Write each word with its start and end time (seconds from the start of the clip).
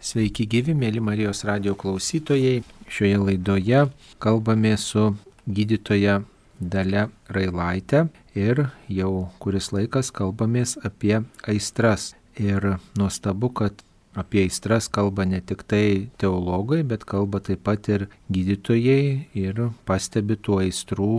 Sveiki 0.00 0.46
gyvi, 0.48 0.72
mėly 0.72 1.00
Marijos 1.04 1.42
radio 1.44 1.74
klausytojai. 1.76 2.62
Šioje 2.88 3.18
laidoje 3.20 3.82
kalbame 4.16 4.70
su 4.80 5.10
gydytoja 5.44 6.22
Dale 6.56 7.02
Railaitė 7.28 8.06
ir 8.32 8.62
jau 8.88 9.10
kuris 9.44 9.68
laikas 9.76 10.08
kalbamės 10.16 10.78
apie 10.88 11.18
aistras. 11.44 12.14
Ir 12.40 12.78
nuostabu, 12.96 13.52
kad 13.52 13.84
apie 14.16 14.46
aistras 14.46 14.88
kalba 14.88 15.28
ne 15.28 15.42
tik 15.44 15.66
tai 15.68 16.08
teologai, 16.16 16.80
bet 16.80 17.04
kalba 17.04 17.44
taip 17.44 17.60
pat 17.68 17.92
ir 17.92 18.08
gydytojai 18.32 19.28
ir 19.36 19.66
pastebi 19.84 20.40
tų 20.40 20.62
aistrų 20.64 21.12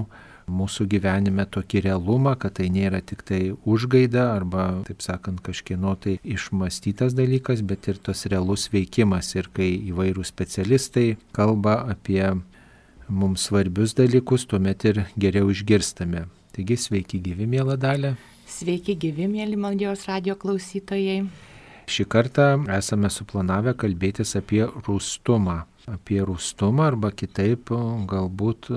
mūsų 0.52 0.88
gyvenime 0.92 1.46
tokį 1.50 1.84
realumą, 1.88 2.36
kad 2.40 2.58
tai 2.60 2.68
nėra 2.74 3.02
tik 3.06 3.24
tai 3.28 3.40
užgaida 3.66 4.28
arba, 4.36 4.66
taip 4.88 5.04
sakant, 5.04 5.42
kažkieno 5.46 5.96
tai 6.02 6.18
išmastytas 6.24 7.16
dalykas, 7.18 7.64
bet 7.66 7.88
ir 7.92 8.02
tas 8.04 8.26
realus 8.32 8.68
veikimas. 8.74 9.34
Ir 9.38 9.50
kai 9.56 9.72
įvairių 9.92 10.26
specialistai 10.28 11.16
kalba 11.36 11.80
apie 11.94 12.26
mums 13.12 13.48
svarbius 13.48 13.96
dalykus, 13.98 14.46
tuomet 14.48 14.86
ir 14.92 15.04
geriau 15.20 15.52
išgirstame. 15.52 16.28
Taigi 16.56 16.78
sveiki 16.80 17.22
gyvi, 17.24 17.48
mėla 17.48 17.78
dalė. 17.80 18.16
Sveiki 18.52 18.98
gyvi, 19.00 19.30
mėly 19.32 19.56
Maldijos 19.60 20.04
radio 20.10 20.36
klausytojai. 20.40 21.24
Šį 21.92 22.06
kartą 22.12 22.48
esame 22.72 23.10
suplanavę 23.12 23.74
kalbėtis 23.80 24.36
apie 24.40 24.64
rūstumą 24.68 25.62
apie 25.90 26.22
rūstumą 26.26 26.92
arba 26.92 27.12
kitaip 27.16 27.72
galbūt 28.12 28.70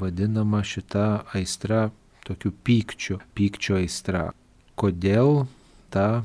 vadinama 0.00 0.62
šita 0.66 1.24
aistra 1.36 1.90
tokiu 2.26 2.52
pykčiu, 2.64 3.18
pykčio 3.34 3.78
aistra. 3.80 4.30
Kodėl 4.78 5.46
ta 5.92 6.24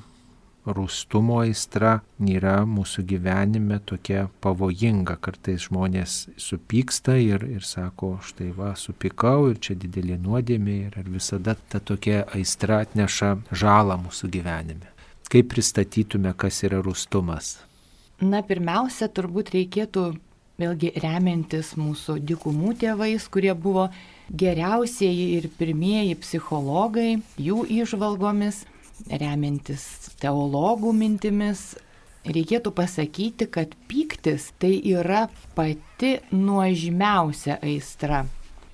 rūstumo 0.67 1.39
aistra 1.43 2.01
yra 2.19 2.57
mūsų 2.67 3.03
gyvenime 3.07 3.79
tokia 3.87 4.27
pavojinga. 4.43 5.17
Kartais 5.23 5.67
žmonės 5.67 6.17
supyksta 6.41 7.17
ir, 7.21 7.45
ir 7.47 7.63
sako, 7.65 8.17
štai 8.25 8.51
va, 8.55 8.73
supykau 8.79 9.51
ir 9.51 9.61
čia 9.63 9.77
didelė 9.79 10.19
nuodėmė 10.23 10.77
ir 10.89 10.99
ar 10.99 11.07
visada 11.11 11.55
ta 11.55 11.79
tokia 11.79 12.25
aistra 12.35 12.81
atneša 12.85 13.35
žalą 13.51 13.99
mūsų 14.07 14.31
gyvenime. 14.33 14.91
Kaip 15.27 15.49
pristatytume, 15.51 16.31
kas 16.39 16.63
yra 16.63 16.79
rūstumas? 16.83 17.57
Na, 18.17 18.41
pirmiausia, 18.41 19.11
turbūt 19.13 19.51
reikėtų 19.53 20.03
vėlgi 20.57 20.89
remiantis 21.03 21.75
mūsų 21.77 22.17
dikumų 22.25 22.73
tėvais, 22.81 23.27
kurie 23.29 23.53
buvo 23.53 23.87
geriausieji 24.33 25.27
ir 25.37 25.45
pirmieji 25.59 26.15
psichologai, 26.23 27.19
jų 27.37 27.61
išvalgomis, 27.83 28.63
remiantis 29.11 29.83
teologų 30.17 30.95
mintimis, 30.97 31.75
reikėtų 32.25 32.73
pasakyti, 32.73 33.45
kad 33.53 33.77
pyktis 33.85 34.49
tai 34.57 34.73
yra 34.81 35.27
pati 35.53 36.17
nuožmiausia 36.33 37.59
aistra. 37.61 38.25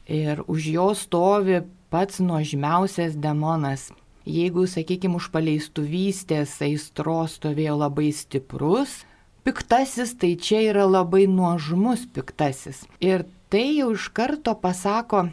Ir 0.08 0.40
už 0.48 0.72
jo 0.72 0.88
stovi 0.96 1.66
pats 1.92 2.24
nuožmiausias 2.24 3.20
demonas 3.20 3.92
Jeigu, 4.24 4.64
sakykime, 4.72 5.18
už 5.20 5.26
paleistuvystės 5.34 6.54
aistros 6.64 7.34
stovėjo 7.36 7.74
labai 7.82 8.08
stiprus, 8.16 9.02
piktasis, 9.46 10.16
tai 10.20 10.34
čia 10.40 10.64
yra 10.72 10.88
labai 10.90 11.26
nuožmus 11.28 12.08
piktasis. 12.16 12.84
Ir 13.04 13.26
tai 13.54 13.78
jau 13.78 13.92
iš 13.96 14.10
karto 14.16 14.56
pasako, 14.60 15.28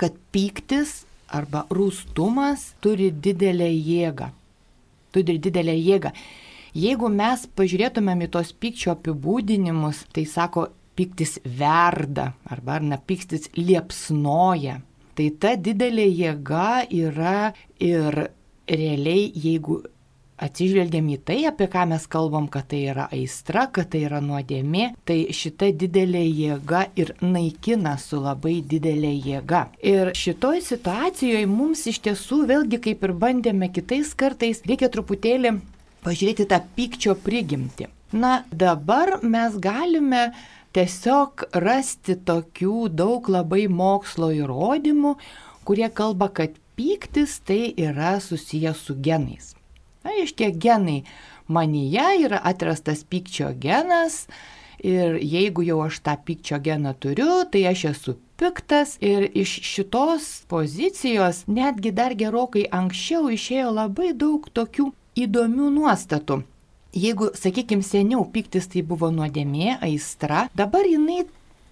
kad 0.00 0.16
pyktis 0.34 1.04
arba 1.30 1.66
rūstumas 1.70 2.72
turi 2.82 3.10
didelę 3.12 3.70
jėgą. 3.70 4.30
Turi 5.14 5.38
didelę 5.42 5.74
jėgą. 5.76 6.14
Jeigu 6.74 7.08
mes 7.10 7.48
pažiūrėtumėm 7.58 8.26
į 8.26 8.30
tos 8.34 8.52
pykčio 8.54 8.94
apibūdinimus, 8.94 10.04
tai 10.14 10.26
sako, 10.26 10.68
pyktis 10.98 11.38
verda 11.44 12.32
arba 12.50 12.76
ar 12.78 12.86
na 12.86 12.98
pyktis 13.00 13.48
liepsnoja 13.56 14.80
tai 15.20 15.28
ta 15.36 15.54
didelė 15.60 16.06
jėga 16.08 16.86
yra 16.88 17.52
ir 17.76 18.14
realiai, 18.70 19.26
jeigu 19.34 19.82
atsižvelgiam 20.40 21.08
į 21.12 21.18
tai, 21.28 21.38
apie 21.50 21.68
ką 21.70 21.86
mes 21.92 22.06
kalbam, 22.10 22.48
kad 22.52 22.68
tai 22.72 22.82
yra 22.92 23.06
aistra, 23.12 23.66
kad 23.72 23.90
tai 23.92 24.04
yra 24.08 24.20
nuodėmė, 24.24 24.90
tai 25.08 25.18
šita 25.36 25.70
didelė 25.80 26.22
jėga 26.24 26.86
ir 27.00 27.14
naikina 27.22 27.96
su 28.00 28.20
labai 28.22 28.60
didelė 28.66 29.12
jėga. 29.28 29.66
Ir 29.84 30.12
šitoj 30.16 30.62
situacijoje 30.66 31.46
mums 31.50 31.86
iš 31.90 32.00
tiesų, 32.06 32.44
vėlgi 32.50 32.80
kaip 32.88 33.04
ir 33.06 33.16
bandėme 33.24 33.70
kitais 33.74 34.14
kartais, 34.14 34.64
reikia 34.68 34.90
truputėlį 34.92 35.58
pažiūrėti 36.04 36.48
tą 36.48 36.60
pykčio 36.76 37.16
prigimti. 37.20 37.90
Na, 38.12 38.40
dabar 38.50 39.20
mes 39.22 39.54
galime 39.62 40.30
tiesiog 40.74 41.44
rasti 41.62 42.16
tokių 42.26 42.88
daug 42.90 43.28
labai 43.30 43.68
mokslo 43.70 44.32
įrodymų, 44.34 45.14
kurie 45.66 45.86
kalba, 45.94 46.30
kad 46.34 46.56
pyktis 46.78 47.38
tai 47.46 47.74
yra 47.78 48.16
susijęs 48.22 48.86
su 48.88 48.96
genais. 48.98 49.54
Na, 50.04 50.14
iš 50.22 50.32
tie 50.38 50.50
genai 50.52 51.02
manyje 51.50 52.06
yra 52.24 52.40
atrastas 52.44 53.04
pykčio 53.04 53.52
genas. 53.60 54.26
Ir 54.80 55.18
jeigu 55.20 55.60
jau 55.66 55.82
aš 55.84 55.98
tą 56.00 56.14
pykčio 56.24 56.56
geną 56.64 56.94
turiu, 56.96 57.42
tai 57.52 57.66
aš 57.68 57.84
esu 57.90 58.14
piktas. 58.40 58.96
Ir 59.04 59.26
iš 59.36 59.58
šitos 59.68 60.30
pozicijos 60.48 61.44
netgi 61.46 61.92
dar 61.92 62.16
gerokai 62.16 62.64
anksčiau 62.72 63.28
išėjo 63.28 63.74
labai 63.76 64.14
daug 64.16 64.48
tokių 64.48 64.88
įdomių 65.20 65.68
nuostatų. 65.76 66.40
Jeigu, 66.96 67.28
sakykime, 67.36 67.84
seniau 67.86 68.24
piktis 68.32 68.66
tai 68.72 68.82
buvo 68.82 69.12
nuodėmė, 69.14 69.76
aistra, 69.84 70.48
dabar 70.56 70.88
jinai 70.88 71.22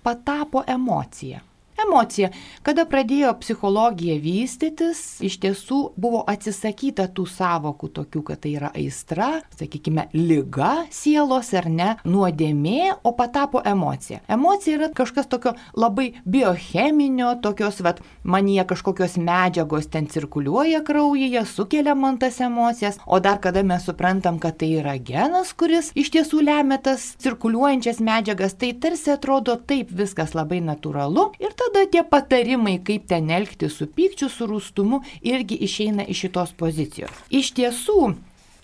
patapo 0.04 0.62
emocija 0.68 1.40
emocija. 1.86 2.30
Kada 2.66 2.84
pradėjo 2.88 3.32
psichologija 3.40 4.18
vystytis, 4.22 5.00
iš 5.24 5.38
tiesų 5.42 5.78
buvo 6.00 6.22
atsisakyta 6.28 7.08
tų 7.14 7.26
savokų 7.30 7.90
tokių, 7.98 8.22
kad 8.30 8.42
tai 8.44 8.54
yra 8.58 8.70
aistra, 8.76 9.28
sakykime, 9.58 10.08
lyga 10.16 10.88
sielos 10.94 11.52
ar 11.56 11.68
ne, 11.70 11.88
nuodėmė, 12.08 12.98
o 13.06 13.12
patapo 13.16 13.62
emocija. 13.64 14.20
Emocija 14.28 14.78
yra 14.78 14.90
kažkas 14.94 15.30
tokio 15.30 15.54
labai 15.78 16.10
biocheminio, 16.24 17.34
tokios, 17.44 17.80
vad, 17.84 18.02
manyje 18.22 18.66
kažkokios 18.72 19.18
medžiagos 19.22 19.88
ten 19.92 20.08
cirkuliuoja 20.10 20.82
kraujyje, 20.86 21.44
sukelia 21.48 21.94
man 21.98 22.18
tas 22.18 22.40
emocijas, 22.44 22.98
o 23.06 23.20
dar 23.22 23.40
kada 23.42 23.62
mes 23.62 23.86
suprantam, 23.86 24.40
kad 24.42 24.58
tai 24.60 24.72
yra 24.80 24.96
genas, 24.98 25.54
kuris 25.56 25.92
iš 25.98 26.12
tiesų 26.16 26.42
lemia 26.44 26.80
tas 26.82 27.12
cirkuliuojančias 27.22 28.02
medžiagas, 28.04 28.58
tai 28.58 28.74
tarsi 28.74 29.14
atrodo 29.14 29.56
taip 29.68 29.92
viskas 29.94 30.34
labai 30.36 30.60
natūralu 30.64 31.30
ir 31.42 31.54
tada 31.54 31.67
tada 31.68 31.86
tie 31.92 32.02
patarimai, 32.04 32.78
kaip 32.84 33.06
ten 33.08 33.30
elgti 33.30 33.68
su 33.70 33.86
pykčiu, 33.86 34.28
su 34.32 34.48
rūstumu, 34.48 35.02
irgi 35.22 35.58
išeina 35.64 36.06
iš 36.08 36.24
šitos 36.26 36.54
pozicijos. 36.58 37.12
Iš 37.30 37.52
tiesų, 37.58 37.98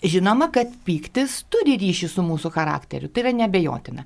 žinoma, 0.03 0.49
kad 0.53 0.73
pyktis 0.87 1.43
turi 1.49 1.77
ryšį 1.81 2.09
su 2.11 2.25
mūsų 2.25 2.51
charakteriu, 2.55 3.09
tai 3.09 3.25
yra 3.25 3.35
nebejotina. 3.45 4.05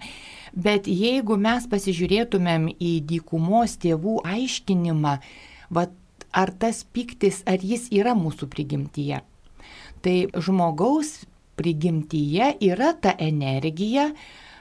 Bet 0.53 0.87
jeigu 0.89 1.37
mes 1.37 1.67
pasižiūrėtumėm 1.69 2.69
į 2.81 2.93
dykumos 3.09 3.77
tėvų 3.81 4.19
aiškinimą, 4.25 5.17
va, 5.73 5.87
ar 6.31 6.53
tas 6.61 6.83
pyktis, 6.83 7.43
ar 7.49 7.61
jis 7.61 7.87
yra 7.93 8.15
mūsų 8.17 8.49
prigimtyje, 8.49 9.21
tai 10.03 10.15
žmogaus 10.33 11.19
prigimtyje 11.59 12.55
yra 12.65 12.93
ta 12.97 13.13
energija, 13.19 14.09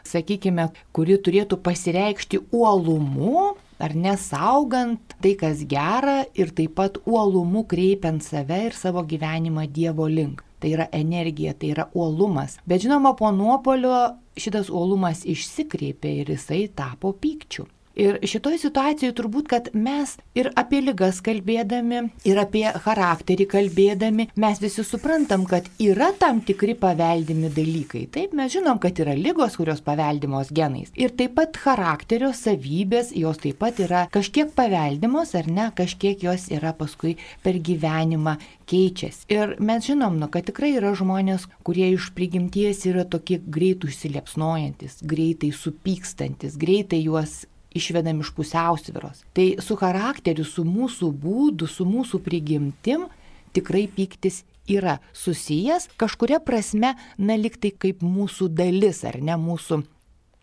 sakykime, 0.08 0.68
kuri 0.96 1.18
turėtų 1.20 1.60
pasireikšti 1.64 2.40
uolumu, 2.52 3.54
ar 3.78 3.94
nesaugant 3.94 5.14
tai, 5.22 5.34
kas 5.38 5.64
gera 5.70 6.24
ir 6.34 6.52
taip 6.54 6.74
pat 6.78 6.98
uolumu 7.06 7.64
kreipiant 7.70 8.22
save 8.24 8.60
ir 8.68 8.76
savo 8.76 9.04
gyvenimą 9.06 9.68
Dievo 9.72 10.08
link. 10.10 10.44
Tai 10.58 10.72
yra 10.74 10.88
energija, 10.92 11.54
tai 11.54 11.70
yra 11.70 11.86
uolumas. 11.94 12.58
Bet 12.66 12.82
žinoma, 12.82 13.14
po 13.14 13.30
nuopolio 13.30 14.18
šitas 14.38 14.70
uolumas 14.74 15.22
išsikreipė 15.22 16.16
ir 16.22 16.32
jisai 16.34 16.64
tapo 16.74 17.14
pykčiu. 17.14 17.68
Ir 17.98 18.20
šitoj 18.22 18.60
situacijoje 18.62 19.14
turbūt, 19.18 19.48
kad 19.50 19.68
mes 19.74 20.12
ir 20.38 20.52
apie 20.60 20.78
lygas 20.84 21.16
kalbėdami, 21.26 22.04
ir 22.30 22.38
apie 22.38 22.62
charakterį 22.84 23.46
kalbėdami, 23.50 24.28
mes 24.38 24.60
visi 24.62 24.84
suprantam, 24.86 25.42
kad 25.50 25.66
yra 25.82 26.12
tam 26.20 26.38
tikri 26.46 26.76
paveldimi 26.78 27.50
dalykai. 27.56 28.04
Taip, 28.14 28.36
mes 28.38 28.54
žinom, 28.54 28.78
kad 28.78 29.02
yra 29.02 29.16
lygos, 29.18 29.58
kurios 29.58 29.82
paveldimos 29.82 30.52
genais. 30.54 30.94
Ir 30.94 31.16
taip 31.18 31.34
pat 31.40 31.58
charakterio 31.58 32.30
savybės, 32.30 33.10
jos 33.18 33.42
taip 33.42 33.58
pat 33.64 33.82
yra 33.82 34.04
kažkiek 34.14 34.54
paveldimos 34.54 35.34
ar 35.34 35.50
ne, 35.50 35.66
kažkiek 35.74 36.22
jos 36.22 36.46
yra 36.54 36.76
paskui 36.78 37.16
per 37.42 37.58
gyvenimą 37.58 38.38
keičiasi. 38.70 39.26
Ir 39.34 39.58
mes 39.58 39.90
žinom, 39.90 40.22
nu, 40.22 40.30
kad 40.30 40.46
tikrai 40.46 40.76
yra 40.78 40.94
žmonės, 40.94 41.50
kurie 41.66 41.90
iš 41.96 42.12
prigimties 42.14 42.86
yra 42.86 43.02
tokie 43.02 43.42
greitai 43.42 43.90
užsiliepsnojantis, 43.90 45.00
greitai 45.02 45.50
supykstantis, 45.50 46.54
greitai 46.60 47.02
juos 47.02 47.40
išvedam 47.78 48.20
iš 48.22 48.32
pusiausviros. 48.36 49.24
Tai 49.34 49.46
su 49.64 49.78
charakteriu, 49.78 50.44
su 50.44 50.66
mūsų 50.66 51.10
būdu, 51.24 51.68
su 51.70 51.86
mūsų 51.88 52.20
prigimtim 52.24 53.08
tikrai 53.56 53.86
pyktis 53.88 54.42
yra 54.68 54.98
susijęs 55.16 55.88
kažkuria 55.96 56.40
prasme, 56.44 56.94
na 57.18 57.36
liktai 57.38 57.72
kaip 57.72 58.02
mūsų 58.04 58.50
dalis, 58.52 59.04
ar 59.08 59.20
ne 59.24 59.38
mūsų 59.40 59.82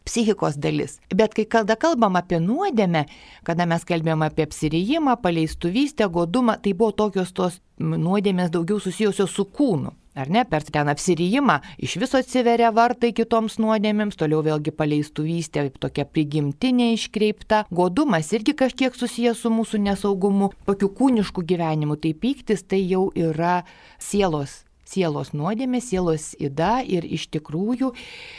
psichikos 0.06 0.58
dalis. 0.62 1.00
Bet 1.10 1.34
kai 1.38 1.46
kada 1.50 1.76
kalbam 1.80 2.18
apie 2.20 2.40
nuodėmę, 2.42 3.06
kada 3.46 3.66
mes 3.70 3.86
kalbėjom 3.88 4.26
apie 4.26 4.46
apsirijimą, 4.46 5.18
paleistuvystę, 5.22 6.10
godumą, 6.10 6.60
tai 6.62 6.74
buvo 6.74 6.94
tokios 6.94 7.34
tos 7.34 7.60
nuodėmės 7.80 8.54
daugiau 8.54 8.80
susijusios 8.82 9.34
su 9.34 9.46
kūnu. 9.46 9.94
Ar 10.16 10.30
ne, 10.32 10.46
per 10.48 10.64
ten 10.64 10.88
apsirijimą 10.88 11.58
iš 11.84 11.98
viso 12.00 12.16
atsiveria 12.22 12.70
vartai 12.72 13.10
kitoms 13.16 13.58
nuodėmėms, 13.60 14.16
toliau 14.16 14.40
vėlgi 14.46 14.72
paleistuvystė 14.72 15.66
tokia 15.84 16.06
prigimtinė 16.08 16.94
iškreipta, 16.96 17.66
godumas 17.68 18.32
irgi 18.38 18.54
kažkiek 18.62 18.96
susijęs 18.96 19.42
su 19.44 19.52
mūsų 19.52 19.82
nesaugumu, 19.90 20.54
tokiu 20.70 20.88
kūnišku 20.96 21.44
gyvenimu, 21.44 21.98
tai 22.00 22.14
pyktis 22.16 22.64
tai 22.64 22.80
jau 22.86 23.10
yra 23.12 23.66
sielos 24.00 24.62
sielos 24.86 25.34
nuodėmė, 25.34 25.82
sielos 25.82 26.32
įda 26.40 26.78
ir 26.86 27.04
iš 27.10 27.28
tikrųjų 27.34 27.92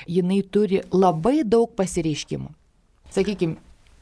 jinai 0.08 0.40
turi 0.46 0.80
labai 0.94 1.40
daug 1.44 1.72
pasireiškimų. 1.76 2.52
Sakykime, 3.12 3.58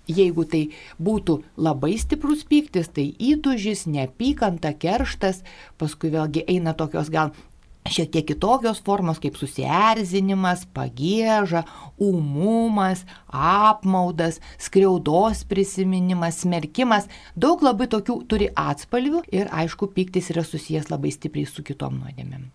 jeigu 0.06 0.44
tai 0.44 0.62
būtų 1.00 1.38
labai 1.56 1.94
stiprus 2.00 2.44
pyktis, 2.49 2.93
tai 2.93 3.09
įtužis, 3.19 3.87
neapykanta, 3.88 4.75
kerštas, 4.77 5.43
paskui 5.81 6.12
vėlgi 6.12 6.44
eina 6.47 6.77
tokios 6.77 7.11
gal 7.11 7.32
šiek 7.90 8.10
tiek 8.14 8.26
kitokios 8.26 8.81
formos 8.84 9.20
kaip 9.20 9.36
susierzinimas, 9.36 10.64
pagėža, 10.76 11.64
umumas, 12.00 13.04
apmaudas, 13.28 14.40
skriaudos 14.58 15.44
prisiminimas, 15.50 16.40
smerkimas. 16.44 17.08
Daug 17.36 17.62
labai 17.66 17.90
tokių 17.92 18.20
turi 18.31 18.50
atspalvių 18.56 19.25
ir 19.36 19.52
aišku, 19.52 19.92
pyktis 19.92 20.32
yra 20.32 20.46
susijęs 20.48 20.90
labai 20.92 21.12
stipriai 21.12 21.48
su 21.50 21.66
kitom 21.66 22.00
nuodėmėm. 22.00 22.48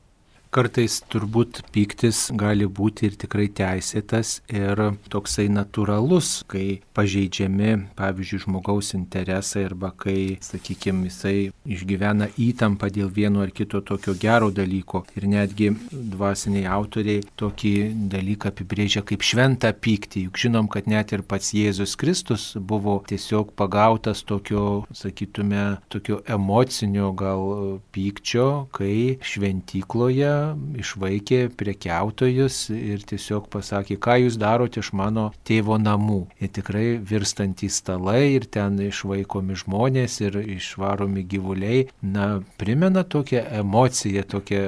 Kartais 0.50 0.96
turbūt 1.06 1.60
pyktis 1.70 2.32
gali 2.34 2.66
būti 2.66 3.06
ir 3.06 3.16
tikrai 3.22 3.44
teisėtas 3.54 4.40
ir 4.50 4.80
toksai 5.14 5.44
natūralus, 5.54 6.40
kai 6.50 6.80
pažeidžiami, 6.98 7.76
pavyzdžiui, 8.00 8.40
žmogaus 8.48 8.96
interesai 8.98 9.68
arba 9.68 9.92
kai, 9.94 10.40
sakykime, 10.42 11.06
jisai 11.06 11.52
išgyvena 11.70 12.32
įtampą 12.42 12.90
dėl 12.96 13.12
vieno 13.14 13.44
ar 13.46 13.54
kito 13.54 13.84
tokio 13.86 14.16
gero 14.18 14.50
dalyko. 14.50 15.04
Ir 15.22 15.28
netgi 15.30 15.70
dvasiniai 15.94 16.66
autoriai 16.74 17.22
tokį 17.38 17.76
dalyką 18.10 18.50
apibrėžia 18.50 19.06
kaip 19.06 19.28
šventą 19.30 19.70
pyktį. 19.78 20.26
Juk 20.32 20.42
žinom, 20.48 20.72
kad 20.74 20.90
net 20.90 21.14
ir 21.14 21.22
pats 21.30 21.54
Jėzus 21.54 21.94
Kristus 21.94 22.48
buvo 22.58 22.98
tiesiog 23.06 23.54
pagautas 23.54 24.26
tokio, 24.26 24.66
sakytume, 24.98 25.78
tokio 25.94 26.24
emocinio 26.26 27.14
gal 27.14 27.46
pykčio, 27.94 28.50
kai 28.74 29.20
šventykloje 29.22 30.39
išvaikė 30.80 31.42
prekiautojus 31.60 32.70
ir 32.76 33.04
tiesiog 33.10 33.50
pasakė, 33.54 34.00
ką 34.02 34.18
jūs 34.24 34.40
darote 34.42 34.84
iš 34.84 34.92
mano 34.98 35.30
tėvo 35.48 35.80
namų. 35.82 36.22
Ir 36.40 36.54
tikrai 36.56 36.86
virstantys 37.12 37.80
stalai 37.82 38.36
ir 38.36 38.48
ten 38.52 38.80
išvaikomi 38.84 39.58
žmonės 39.60 40.20
ir 40.26 40.40
išvaromi 40.58 41.26
gyvuliai, 41.30 41.86
na, 42.02 42.42
primena 42.62 43.04
tokią 43.04 43.44
emociją, 43.62 44.26
tokią 44.30 44.64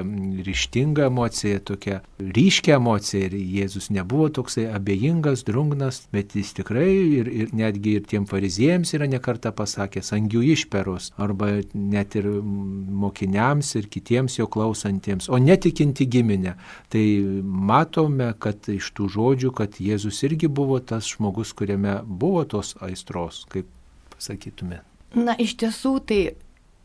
ryštingą 0.47 1.07
emociją, 1.11 1.61
tokią 1.71 1.99
ryškę 2.19 2.75
emociją. 2.77 3.29
Ir 3.31 3.35
Jėzus 3.37 3.89
nebuvo 3.93 4.29
toksai 4.33 4.67
abejingas, 4.71 5.43
drungnas, 5.47 6.03
bet 6.13 6.35
jis 6.37 6.53
tikrai 6.57 6.89
ir, 7.19 7.29
ir 7.29 7.55
netgi 7.55 7.97
ir 7.99 8.07
tiem 8.07 8.27
fariziejams 8.29 8.93
yra 8.97 9.07
nekarta 9.11 9.51
pasakęs 9.55 10.13
angių 10.15 10.43
išperos 10.55 11.11
arba 11.21 11.51
net 11.73 12.15
ir 12.19 12.27
mokiniams 12.31 13.75
ir 13.79 13.89
kitiems 13.91 14.37
jo 14.39 14.47
klausantiems, 14.51 15.29
o 15.29 15.39
net 15.41 15.60
netikinti 15.61 16.07
giminę. 16.07 16.55
Tai 16.89 17.05
matome, 17.43 18.33
kad 18.39 18.67
iš 18.69 18.91
tų 18.97 19.09
žodžių, 19.13 19.51
kad 19.53 19.77
Jėzus 19.79 20.23
irgi 20.25 20.49
buvo 20.49 20.79
tas 20.79 21.05
žmogus, 21.13 21.53
kuriame 21.53 22.01
buvo 22.05 22.43
tos 22.45 22.75
aistros, 22.81 23.45
kaip 23.51 23.67
pasakytume. 24.15 24.81
Na, 25.13 25.35
iš 25.37 25.55
tiesų, 25.61 25.99
tai 26.07 26.21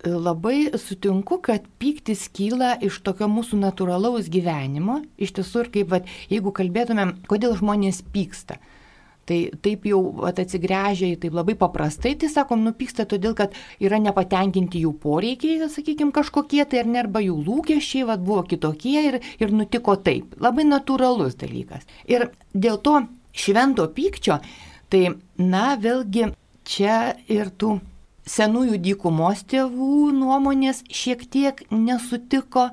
labai 0.04 0.72
sutinku, 0.76 1.38
kad 1.40 1.64
pyktis 1.80 2.28
kyla 2.28 2.76
iš 2.84 3.00
tokio 3.00 3.28
mūsų 3.32 3.58
natūralaus 3.62 4.28
gyvenimo. 4.28 5.02
Iš 5.16 5.38
tiesų, 5.38 5.64
ir 5.64 5.72
kaip, 5.72 5.92
vat, 5.94 6.10
jeigu 6.28 6.52
kalbėtumėm, 6.52 7.22
kodėl 7.30 7.56
žmonės 7.56 8.02
pyksta. 8.12 8.60
Tai 9.26 9.38
taip 9.62 9.88
jau 9.90 10.00
atsigręžia 10.28 11.08
į 11.10 11.18
taip 11.24 11.34
labai 11.34 11.56
paprastai, 11.58 12.12
tai 12.18 12.28
sakom, 12.30 12.62
nupyksta 12.62 13.08
todėl, 13.10 13.34
kad 13.38 13.56
yra 13.82 13.98
nepatenkinti 13.98 14.84
jų 14.84 14.92
poreikiai, 15.02 15.66
sakykime, 15.72 16.14
kažkokie 16.14 16.62
tai 16.70 16.84
ar 16.84 16.92
ne, 16.92 17.00
arba 17.02 17.22
jų 17.24 17.40
lūkesčiai 17.48 18.06
vat, 18.06 18.22
buvo 18.22 18.44
kitokie 18.46 19.02
ir, 19.08 19.18
ir 19.42 19.54
nutiko 19.54 19.96
taip. 19.98 20.36
Labai 20.38 20.68
natūralus 20.68 21.34
dalykas. 21.40 21.82
Ir 22.06 22.28
dėl 22.54 22.78
to 22.86 23.00
švento 23.36 23.88
pykčio, 23.96 24.38
tai, 24.94 25.02
na, 25.42 25.66
vėlgi 25.74 26.30
čia 26.66 27.16
ir 27.26 27.50
tų 27.50 27.80
senųjų 28.26 28.78
dykumos 28.82 29.44
tėvų 29.50 30.10
nuomonės 30.16 30.82
šiek 30.90 31.26
tiek 31.30 31.62
nesutiko 31.70 32.70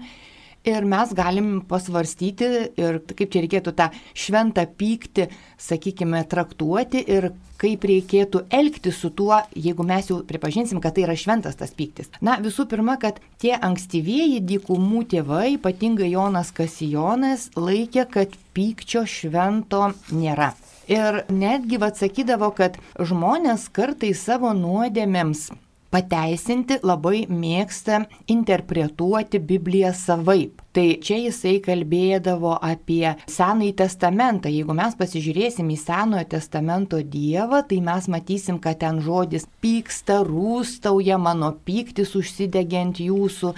Ir 0.64 0.86
mes 0.88 1.10
galim 1.12 1.58
pasvarstyti 1.68 2.48
ir 2.80 3.02
kaip 3.04 3.34
čia 3.34 3.42
reikėtų 3.44 3.74
tą 3.76 3.90
šventą 4.16 4.64
pyktį, 4.80 5.26
sakykime, 5.60 6.22
traktuoti 6.32 7.02
ir 7.04 7.34
kaip 7.60 7.84
reikėtų 7.88 8.46
elgti 8.48 8.94
su 8.96 9.12
tuo, 9.12 9.42
jeigu 9.60 9.84
mes 9.88 10.08
jau 10.08 10.22
pripažinsim, 10.28 10.80
kad 10.84 10.96
tai 10.96 11.04
yra 11.04 11.18
šventas 11.20 11.60
tas 11.60 11.76
pyktis. 11.76 12.08
Na, 12.24 12.38
visų 12.44 12.64
pirma, 12.72 12.96
kad 13.00 13.20
tie 13.44 13.52
ankstyvieji 13.60 14.40
dykumų 14.54 15.04
tėvai, 15.12 15.58
ypatingai 15.58 16.14
Jonas 16.14 16.54
Kasijonas, 16.56 17.50
laikė, 17.60 18.08
kad 18.16 18.40
pykčio 18.56 19.04
švento 19.04 19.90
nėra. 20.16 20.54
Ir 20.92 21.26
netgi 21.32 21.80
atsakydavo, 21.84 22.54
kad 22.56 22.80
žmonės 23.00 23.68
kartais 23.76 24.24
savo 24.24 24.56
nuodėmėms 24.56 25.50
pateisinti 25.94 26.80
labai 26.84 27.24
mėgsta 27.30 28.04
interpretuoti 28.34 29.40
Bibliją 29.40 29.94
savaip. 29.98 30.64
Tai 30.74 30.86
čia 31.06 31.20
jisai 31.22 31.60
kalbėdavo 31.62 32.56
apie 32.66 33.14
Senąjį 33.30 33.76
testamentą. 33.84 34.50
Jeigu 34.50 34.74
mes 34.74 34.98
pasižiūrėsim 34.98 35.70
į 35.70 35.78
Senojo 35.78 36.26
testamento 36.32 36.98
Dievą, 36.98 37.62
tai 37.70 37.78
mes 37.86 38.10
matysim, 38.10 38.58
kad 38.64 38.82
ten 38.82 39.04
žodis 39.06 39.46
pyksta, 39.62 40.24
rūstauja, 40.26 41.22
mano 41.22 41.54
pyktis 41.68 42.16
užsidegiant 42.18 43.04
jūsų 43.06 43.54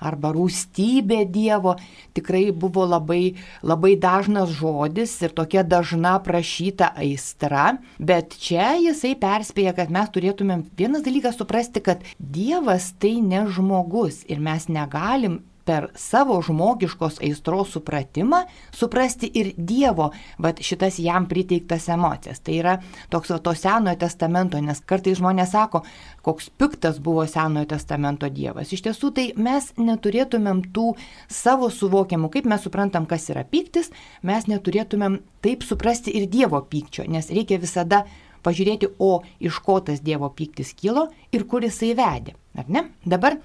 arba 0.00 0.32
rūstybė 0.36 1.24
Dievo. 1.32 1.76
Tikrai 2.16 2.50
buvo 2.52 2.86
labai, 2.88 3.36
labai 3.62 3.94
dažnas 4.00 4.52
žodis 4.58 5.14
ir 5.22 5.34
tokia 5.36 5.64
dažna 5.66 6.16
prašyta 6.24 6.92
aistra, 6.96 7.76
bet 7.98 8.36
čia 8.40 8.74
jisai 8.80 9.14
perspėja, 9.20 9.74
kad 9.76 9.92
mes 9.92 10.12
turėtumėm 10.14 10.66
vienas 10.78 11.04
dalykas 11.06 11.38
suprasti, 11.40 11.82
kad 11.84 12.04
Dievas 12.18 12.92
tai 13.00 13.18
ne 13.20 13.46
žmogus 13.50 14.22
ir 14.28 14.42
mes 14.42 14.68
negalim 14.72 15.40
per 15.66 15.88
savo 15.98 16.38
žmogiškos 16.46 17.18
aistros 17.26 17.72
supratimą 17.74 18.44
suprasti 18.74 19.30
ir 19.34 19.52
Dievo, 19.56 20.10
bet 20.38 20.62
šitas 20.62 21.00
jam 21.02 21.26
priteiktas 21.28 21.88
emocijas. 21.92 22.40
Tai 22.40 22.54
yra 22.54 22.74
toks 23.10 23.34
to 23.42 23.54
Senojo 23.54 23.98
testamento, 24.00 24.60
nes 24.62 24.80
kartai 24.86 25.16
žmonės 25.18 25.50
sako, 25.56 25.82
koks 26.22 26.50
piktas 26.58 27.00
buvo 27.02 27.26
Senojo 27.26 27.66
testamento 27.74 28.30
Dievas. 28.30 28.70
Iš 28.72 28.84
tiesų 28.86 29.10
tai 29.16 29.26
mes 29.36 29.72
neturėtumėm 29.78 30.62
tų 30.76 30.92
savo 31.28 31.70
suvokiamų, 31.72 32.30
kaip 32.34 32.46
mes 32.46 32.62
suprantam, 32.62 33.08
kas 33.10 33.26
yra 33.34 33.42
piktis, 33.42 33.90
mes 34.22 34.46
neturėtumėm 34.46 35.18
taip 35.42 35.66
suprasti 35.66 36.14
ir 36.14 36.30
Dievo 36.30 36.62
pykčio, 36.62 37.08
nes 37.10 37.32
reikia 37.34 37.58
visada 37.62 38.04
pažiūrėti, 38.46 38.92
o 39.02 39.24
iš 39.42 39.58
ko 39.66 39.80
tas 39.82 40.02
Dievo 40.04 40.30
pyktis 40.30 40.70
kilo 40.78 41.08
ir 41.34 41.46
kur 41.50 41.66
jisai 41.66 41.94
vedė. 41.98 42.36
Ar 42.56 42.70
ne? 42.70 42.86
Dabar, 43.04 43.40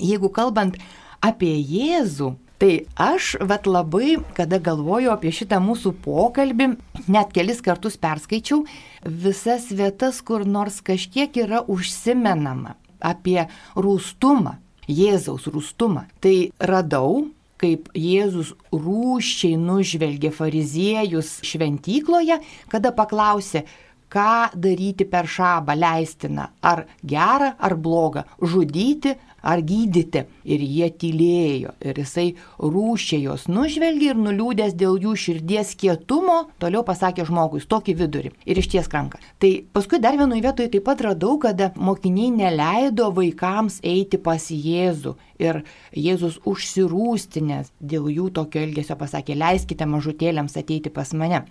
jeigu 0.00 0.28
kalbant 0.32 0.76
apie 1.22 1.54
Jėzų, 1.56 2.32
tai 2.62 2.86
aš 3.00 3.36
vat 3.42 3.66
labai, 3.66 4.18
kada 4.36 4.60
galvoju 4.62 5.10
apie 5.14 5.32
šitą 5.34 5.58
mūsų 5.62 5.94
pokalbį, 6.04 6.68
net 7.10 7.32
kelis 7.34 7.62
kartus 7.64 7.98
perskaičiau 7.98 8.62
visas 9.02 9.70
vietas, 9.74 10.20
kur 10.22 10.46
nors 10.46 10.80
kažkiek 10.84 11.34
yra 11.42 11.62
užsimenama 11.66 12.76
apie 13.02 13.48
rūstumą, 13.74 14.58
Jėzaus 14.90 15.46
rūstumą. 15.50 16.08
Tai 16.22 16.34
radau 16.58 17.28
kaip 17.62 17.90
Jėzus 17.94 18.52
rūščiai 18.74 19.58
nužvelgė 19.60 20.32
fariziejus 20.34 21.36
šventykloje, 21.46 22.40
kada 22.72 22.90
paklausė, 22.96 23.64
ką 24.12 24.52
daryti 24.54 25.06
per 25.08 25.28
šabą 25.30 25.76
leistina, 25.78 26.50
ar 26.60 26.84
gerą, 27.02 27.54
ar 27.58 27.76
blogą, 27.80 28.26
žudyti, 28.40 29.16
ar 29.42 29.62
gydyti. 29.66 30.24
Ir 30.46 30.62
jie 30.62 30.88
tylėjo. 30.98 31.74
Ir 31.82 31.98
jisai 32.02 32.26
rūšė 32.58 33.18
jos 33.22 33.48
nužvelgė 33.50 34.12
ir 34.12 34.20
nuliūdęs 34.20 34.76
dėl 34.78 34.98
jų 35.02 35.14
širdies 35.24 35.74
kietumo, 35.78 36.38
toliau 36.62 36.84
pasakė 36.86 37.26
žmogui, 37.28 37.62
tokį 37.62 37.96
vidurį. 38.02 38.32
Ir 38.46 38.62
išties 38.62 38.90
ranką. 38.92 39.20
Tai 39.42 39.52
paskui 39.74 40.02
dar 40.02 40.18
vienoje 40.18 40.44
vietoje 40.44 40.72
taip 40.74 40.86
pat 40.86 41.02
radau, 41.08 41.38
kad 41.42 41.62
mokiniai 41.76 42.30
neleido 42.34 43.10
vaikams 43.14 43.80
eiti 43.82 44.20
pas 44.22 44.50
Jėzų. 44.52 45.16
Ir 45.42 45.62
Jėzus 45.98 46.38
užsirūstinės 46.46 47.72
dėl 47.80 48.10
jų 48.12 48.30
tokio 48.36 48.62
elgesio 48.62 48.98
pasakė, 49.00 49.38
leiskite 49.38 49.88
mažutėliams 49.88 50.58
ateiti 50.60 50.92
pas 50.92 51.10
mane. 51.16 51.42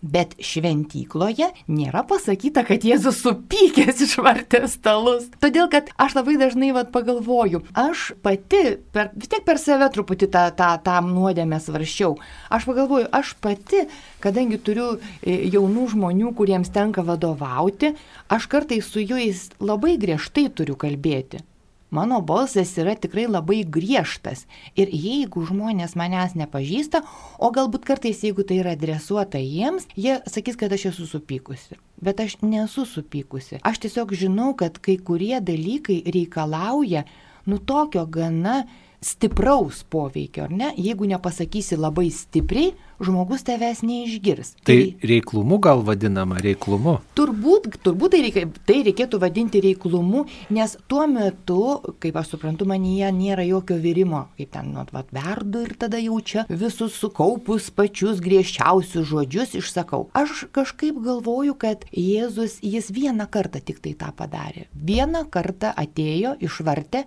Bet 0.00 0.32
šventykloje 0.40 1.50
nėra 1.68 2.00
pasakyta, 2.08 2.62
kad 2.64 2.84
Jėzus 2.88 3.18
supykęs 3.20 4.00
išvartė 4.06 4.62
stalus. 4.72 5.26
Todėl, 5.44 5.68
kad 5.72 5.90
aš 6.00 6.16
labai 6.16 6.38
dažnai 6.40 6.70
vad 6.76 6.88
pagalvoju, 6.94 7.60
aš 7.76 8.06
pati, 8.24 8.78
per, 8.94 9.12
vis 9.12 9.28
tiek 9.28 9.44
per 9.44 9.60
save 9.60 9.90
truputį 9.92 10.30
tą, 10.32 10.46
tą, 10.56 10.70
tą 10.86 10.96
nuodėmę 11.04 11.60
svarščiau. 11.60 12.16
Aš 12.48 12.70
pagalvoju, 12.70 13.10
aš 13.12 13.34
pati, 13.44 13.84
kadangi 14.24 14.62
turiu 14.64 14.94
e, 14.96 15.36
jaunų 15.52 15.90
žmonių, 15.92 16.32
kuriems 16.38 16.72
tenka 16.72 17.04
vadovauti, 17.04 17.92
aš 18.32 18.48
kartais 18.48 18.88
su 18.88 19.04
jais 19.04 19.50
labai 19.60 19.98
griežtai 20.00 20.48
turiu 20.48 20.80
kalbėti 20.80 21.44
mano 21.90 22.20
balsas 22.22 22.72
yra 22.78 22.94
tikrai 22.96 23.26
labai 23.28 23.62
griežtas. 23.64 24.46
Ir 24.78 24.90
jeigu 24.94 25.44
žmonės 25.46 25.96
manęs 25.98 26.36
nepažįsta, 26.38 27.02
o 27.38 27.50
galbūt 27.54 27.86
kartais 27.88 28.22
jeigu 28.24 28.46
tai 28.46 28.60
yra 28.62 28.74
adresuota 28.78 29.40
jiems, 29.42 29.88
jie 29.96 30.18
sakys, 30.30 30.58
kad 30.60 30.72
aš 30.72 30.90
esu 30.92 31.08
supykusi. 31.10 31.78
Bet 32.00 32.22
aš 32.22 32.38
nesu 32.42 32.86
supykusi. 32.88 33.60
Aš 33.66 33.82
tiesiog 33.84 34.14
žinau, 34.16 34.54
kad 34.56 34.78
kai 34.82 34.96
kurie 34.96 35.36
dalykai 35.44 36.00
reikalauja, 36.08 37.04
nu 37.46 37.58
tokio 37.58 38.06
gana 38.06 38.62
stipraus 39.00 39.82
poveikio, 39.88 40.44
ar 40.44 40.52
ne? 40.52 40.70
Jeigu 40.76 41.08
nepasakysi 41.08 41.78
labai 41.80 42.10
stipriai, 42.12 42.74
žmogus 43.00 43.44
tavęs 43.48 43.80
neišgirs. 43.86 44.52
Tai, 44.60 44.76
tai 44.76 45.08
reiklumu 45.08 45.56
gal 45.62 45.80
vadinama 45.86 46.40
reiklumu? 46.44 46.98
Turbūt, 47.16 47.70
turbūt 47.84 48.14
tai, 48.14 48.20
reikia, 48.26 48.44
tai 48.68 48.80
reikėtų 48.84 49.20
vadinti 49.22 49.62
reiklumu, 49.64 50.26
nes 50.52 50.76
tuo 50.90 51.06
metu, 51.08 51.62
kaip 52.02 52.18
aš 52.20 52.34
suprantu, 52.34 52.68
manyje 52.68 53.08
nėra 53.16 53.46
jokio 53.48 53.78
virimo, 53.80 54.26
kaip 54.36 54.52
ten, 54.52 54.68
nu, 54.74 54.84
vat, 54.92 55.08
verdu 55.16 55.64
ir 55.64 55.74
tada 55.80 56.00
jau 56.02 56.20
čia 56.20 56.44
visus 56.50 56.98
sukaupus 57.00 57.70
pačius 57.72 58.20
griežčiausius 58.24 59.08
žodžius 59.08 59.56
išsakau. 59.62 60.10
Aš 60.16 60.44
kažkaip 60.52 61.00
galvoju, 61.00 61.56
kad 61.60 61.88
Jėzus, 61.96 62.58
jis 62.60 62.92
vieną 62.92 63.30
kartą 63.32 63.64
tik 63.64 63.80
tai 63.80 63.96
tą 63.96 64.12
padarė. 64.16 64.68
Vieną 64.76 65.24
kartą 65.32 65.72
atėjo, 65.72 66.36
išvartė 66.44 67.06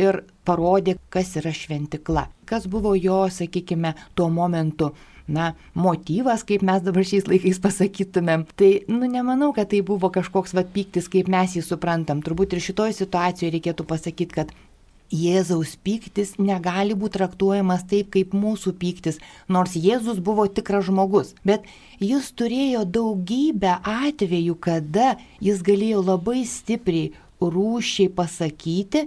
ir 0.00 0.22
parodė, 0.46 0.96
kas 1.12 1.34
yra 1.40 1.52
šventikla, 1.54 2.28
kas 2.48 2.68
buvo 2.70 2.94
jo, 2.98 3.24
sakykime, 3.30 3.94
tuo 4.14 4.28
momentu 4.32 4.92
na, 5.26 5.54
motyvas, 5.74 6.44
kaip 6.44 6.64
mes 6.66 6.82
dabar 6.84 7.06
šiais 7.06 7.28
laikais 7.30 7.60
pasakytumėm. 7.64 8.44
Tai, 8.58 8.70
nu, 8.92 9.08
nemanau, 9.08 9.54
kad 9.56 9.70
tai 9.72 9.80
buvo 9.86 10.10
kažkoks 10.12 10.52
vad 10.56 10.68
pyktis, 10.74 11.08
kaip 11.12 11.30
mes 11.32 11.56
jį 11.56 11.64
suprantam. 11.64 12.20
Turbūt 12.24 12.52
ir 12.52 12.64
šitoje 12.64 12.96
situacijoje 12.98 13.54
reikėtų 13.56 13.88
pasakyti, 13.88 14.36
kad 14.36 14.54
Jėzaus 15.14 15.76
pyktis 15.84 16.32
negali 16.40 16.94
būti 16.98 17.18
traktuojamas 17.18 17.84
taip 17.86 18.08
kaip 18.14 18.32
mūsų 18.34 18.72
pyktis, 18.80 19.20
nors 19.52 19.76
Jėzus 19.76 20.18
buvo 20.24 20.46
tikras 20.48 20.88
žmogus. 20.88 21.34
Bet 21.46 21.68
jis 22.02 22.30
turėjo 22.34 22.82
daugybę 22.88 23.76
atvejų, 23.84 24.56
kada 24.58 25.14
jis 25.44 25.60
galėjo 25.62 26.02
labai 26.02 26.42
stipriai 26.48 27.12
rūšiai 27.44 28.08
pasakyti, 28.16 29.04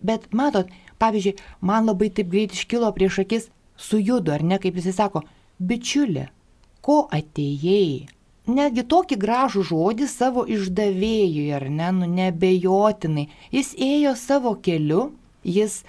Bet 0.00 0.28
matot, 0.36 0.68
pavyzdžiui, 1.00 1.36
man 1.60 1.88
labai 1.88 2.10
taip 2.12 2.28
greit 2.32 2.52
iškilo 2.56 2.90
prieš 2.96 3.22
akis 3.24 3.48
su 3.76 4.00
judu, 4.00 4.32
ar 4.32 4.44
ne, 4.44 4.58
kaip 4.60 4.76
jisai 4.76 4.94
sako, 4.96 5.22
bičiulė, 5.60 6.28
ko 6.84 7.06
atėjai? 7.12 8.06
Netgi 8.46 8.84
tokį 8.86 9.16
gražų 9.18 9.64
žodį 9.66 10.06
savo 10.06 10.44
išdavėjui, 10.46 11.48
ar 11.56 11.66
ne, 11.66 11.88
nu 11.96 12.06
nebejotinai. 12.06 13.26
Jis 13.50 13.72
ėjo 13.74 14.14
savo 14.20 14.54
keliu, 14.62 15.08
jis 15.42 15.80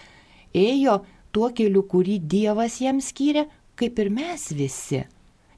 ėjo 0.58 1.04
tuo 1.36 1.52
keliu, 1.54 1.84
kurį 1.86 2.18
Dievas 2.26 2.80
jam 2.82 3.04
skyrė, 3.04 3.46
kaip 3.78 4.02
ir 4.02 4.10
mes 4.10 4.50
visi. 4.58 5.04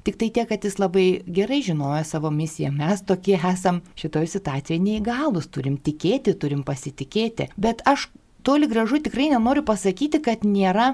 Tik 0.03 0.17
tai 0.19 0.29
tiek, 0.35 0.47
kad 0.49 0.63
jis 0.63 0.75
labai 0.79 1.21
gerai 1.27 1.61
žinojo 1.63 2.03
savo 2.07 2.31
misiją. 2.35 2.71
Mes 2.75 3.03
tokie 3.07 3.37
esam 3.37 3.79
šitoje 3.99 4.31
situacijoje 4.33 4.79
neįgalus, 4.83 5.47
turim 5.47 5.77
tikėti, 5.79 6.35
turim 6.39 6.65
pasitikėti. 6.67 7.49
Bet 7.55 7.83
aš 7.87 8.09
toli 8.43 8.69
gražu 8.71 9.01
tikrai 9.03 9.29
nenoriu 9.33 9.65
pasakyti, 9.67 10.21
kad 10.23 10.45
nėra 10.47 10.93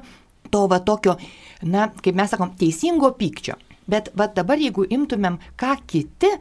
to 0.54 0.66
va 0.72 0.80
tokio, 0.80 1.18
na, 1.64 1.90
kaip 2.04 2.18
mes 2.18 2.34
sakom, 2.34 2.54
teisingo 2.60 3.12
pykčio. 3.20 3.58
Bet 3.90 4.12
va 4.18 4.28
dabar 4.34 4.62
jeigu 4.62 4.86
imtumėm, 4.90 5.38
ką 5.60 5.76
kiti 5.90 6.32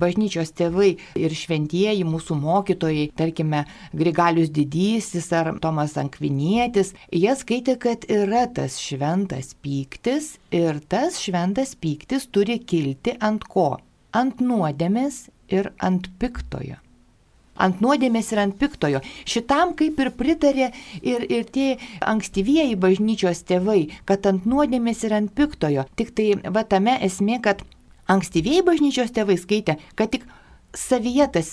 bažnyčios 0.00 0.52
tėvai 0.58 0.94
ir 1.20 1.34
šventieji 1.36 2.04
mūsų 2.08 2.36
mokytojai, 2.40 3.08
tarkime, 3.16 3.64
Grigalius 3.94 4.50
Didysis 4.54 5.30
ar 5.36 5.52
Tomas 5.62 5.96
Ankvinietis, 6.00 6.94
jie 7.12 7.34
skaitė, 7.38 7.76
kad 7.80 8.06
yra 8.10 8.46
tas 8.54 8.78
šventas 8.82 9.54
pyktis 9.64 10.34
ir 10.54 10.80
tas 10.90 11.20
šventas 11.22 11.76
pyktis 11.78 12.28
turi 12.32 12.58
kilti 12.58 13.18
ant 13.20 13.46
ko? 13.46 13.74
Ant 14.14 14.40
nuodėmės 14.42 15.28
ir 15.54 15.72
ant 15.82 16.10
piktojo 16.18 16.83
ant 17.56 17.80
nuodėmės 17.84 18.32
ir 18.34 18.42
ant 18.44 18.56
piktojo. 18.58 19.00
Šitam 19.28 19.74
kaip 19.78 20.00
ir 20.02 20.10
pritarė 20.18 20.70
ir, 21.02 21.26
ir 21.28 21.44
tie 21.54 21.68
ankstyvieji 22.04 22.78
bažnyčios 22.80 23.44
tėvai, 23.48 23.90
kad 24.08 24.26
ant 24.30 24.46
nuodėmės 24.48 25.04
ir 25.06 25.16
ant 25.16 25.34
piktojo. 25.34 25.86
Tik 25.98 26.14
tai 26.16 26.30
va 26.44 26.64
tame 26.68 26.98
esmė, 27.06 27.40
kad 27.44 27.62
ankstyvieji 28.10 28.64
bažnyčios 28.66 29.14
tėvai 29.14 29.38
skaitė, 29.40 29.78
kad 29.98 30.12
tik 30.14 30.26
savyje 30.74 31.28
tas 31.36 31.50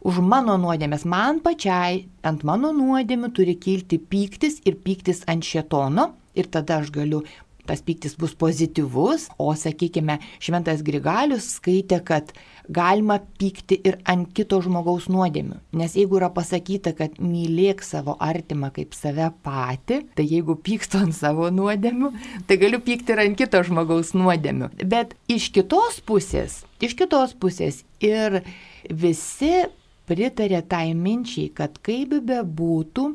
už 0.00 0.20
mano 0.24 0.56
nuodėmės, 0.60 1.04
man 1.04 1.42
pačiai 1.44 2.06
ant 2.26 2.44
mano 2.48 2.72
nuodėmių 2.76 3.32
turi 3.36 3.58
kilti 3.60 4.00
pyktis 4.00 4.62
ir 4.64 4.80
pyktis 4.84 5.24
ant 5.28 5.44
šetono. 5.44 6.14
Ir 6.38 6.46
tada 6.54 6.76
aš 6.78 6.92
galiu 6.94 7.24
tas 7.68 7.82
pyktis 7.84 8.14
bus 8.16 8.32
pozityvus, 8.38 9.28
o 9.36 9.52
sakykime, 9.52 10.18
Šventas 10.40 10.80
Grigalius 10.86 11.50
skaitė, 11.58 12.00
kad 12.00 12.32
galima 12.68 13.18
pykti 13.40 13.78
ir 13.88 13.98
ant 14.08 14.28
kito 14.36 14.60
žmogaus 14.64 15.08
nuodėmių. 15.12 15.58
Nes 15.80 15.96
jeigu 15.96 16.18
yra 16.20 16.28
pasakyta, 16.34 16.92
kad 16.96 17.16
mylėk 17.22 17.82
savo 17.86 18.16
artimą 18.20 18.70
kaip 18.76 18.96
save 18.96 19.30
pati, 19.44 20.02
tai 20.14 20.26
jeigu 20.28 20.58
pykstu 20.64 21.00
ant 21.06 21.16
savo 21.16 21.48
nuodėmių, 21.54 22.12
tai 22.48 22.58
galiu 22.60 22.82
pykti 22.84 23.14
ir 23.14 23.24
ant 23.24 23.38
kito 23.40 23.62
žmogaus 23.66 24.14
nuodėmių. 24.16 24.72
Bet 24.88 25.16
iš 25.32 25.50
kitos 25.56 26.00
pusės, 26.04 26.62
iš 26.84 26.96
kitos 26.98 27.34
pusės 27.38 27.82
ir 28.04 28.42
visi 28.88 29.68
pritarė 30.08 30.62
tai 30.64 30.92
minčiai, 30.96 31.48
kad 31.52 31.80
kaip 31.84 32.14
be 32.24 32.42
būtų, 32.42 33.10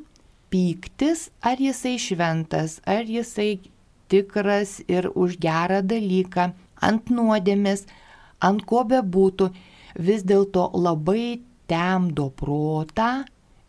pyktis, 0.54 1.32
ar 1.42 1.58
jisai 1.58 1.96
šventas, 1.98 2.78
ar 2.86 3.08
jisai 3.10 3.58
tikras 4.14 4.78
ir 4.86 5.10
už 5.18 5.40
gerą 5.42 5.82
dalyką, 5.82 6.52
ant 6.84 7.10
nuodėmės, 7.10 7.88
ant 8.44 8.64
ko 8.68 8.84
bebūtų, 8.90 9.50
vis 10.00 10.24
dėlto 10.28 10.70
labai 10.76 11.42
temdo 11.70 12.30
protą 12.36 13.24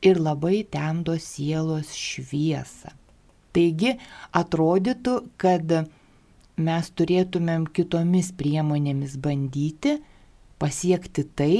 ir 0.04 0.20
labai 0.20 0.64
temdo 0.70 1.16
sielos 1.20 1.94
šviesą. 1.96 2.92
Taigi 3.54 3.94
atrodytų, 4.34 5.14
kad 5.38 5.70
mes 6.56 6.90
turėtumėm 6.98 7.68
kitomis 7.74 8.32
priemonėmis 8.34 9.14
bandyti 9.22 9.98
pasiekti 10.58 11.24
tai, 11.38 11.56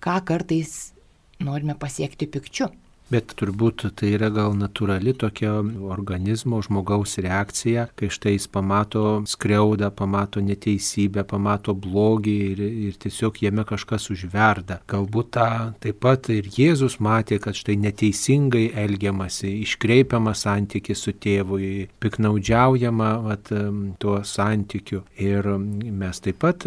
ką 0.00 0.18
kartais 0.28 0.92
norime 1.40 1.76
pasiekti 1.78 2.28
pikčiu. 2.28 2.68
Bet 3.06 3.36
turbūt 3.38 3.84
tai 3.94 4.08
yra 4.16 4.32
gal 4.34 4.56
natūrali 4.58 5.12
tokia 5.14 5.52
organizmo, 5.94 6.58
žmogaus 6.64 7.12
reakcija, 7.22 7.84
kai 7.94 8.08
štai 8.10 8.32
jis 8.34 8.48
pamato 8.50 9.20
skriaudą, 9.30 9.92
pamato 9.94 10.42
neteisybę, 10.42 11.22
pamato 11.30 11.70
blogį 11.70 12.34
ir, 12.48 12.62
ir 12.88 12.96
tiesiog 12.98 13.38
jame 13.44 13.62
kažkas 13.68 14.08
užverda. 14.10 14.80
Galbūt 14.90 15.30
tą 15.36 15.46
taip 15.84 16.00
pat 16.02 16.26
ir 16.34 16.48
Jėzus 16.50 16.98
matė, 16.98 17.38
kad 17.42 17.54
štai 17.54 17.76
neteisingai 17.84 18.64
elgiamasi, 18.74 19.52
iškreipiama 19.62 20.34
santykis 20.34 21.06
su 21.06 21.14
tėvu, 21.14 21.60
piknaudžiaujama 22.02 23.12
vat, 23.28 23.54
tuo 24.02 24.16
santykiu. 24.26 25.04
Ir 25.22 25.46
mes 25.46 26.22
taip 26.26 26.42
pat 26.42 26.66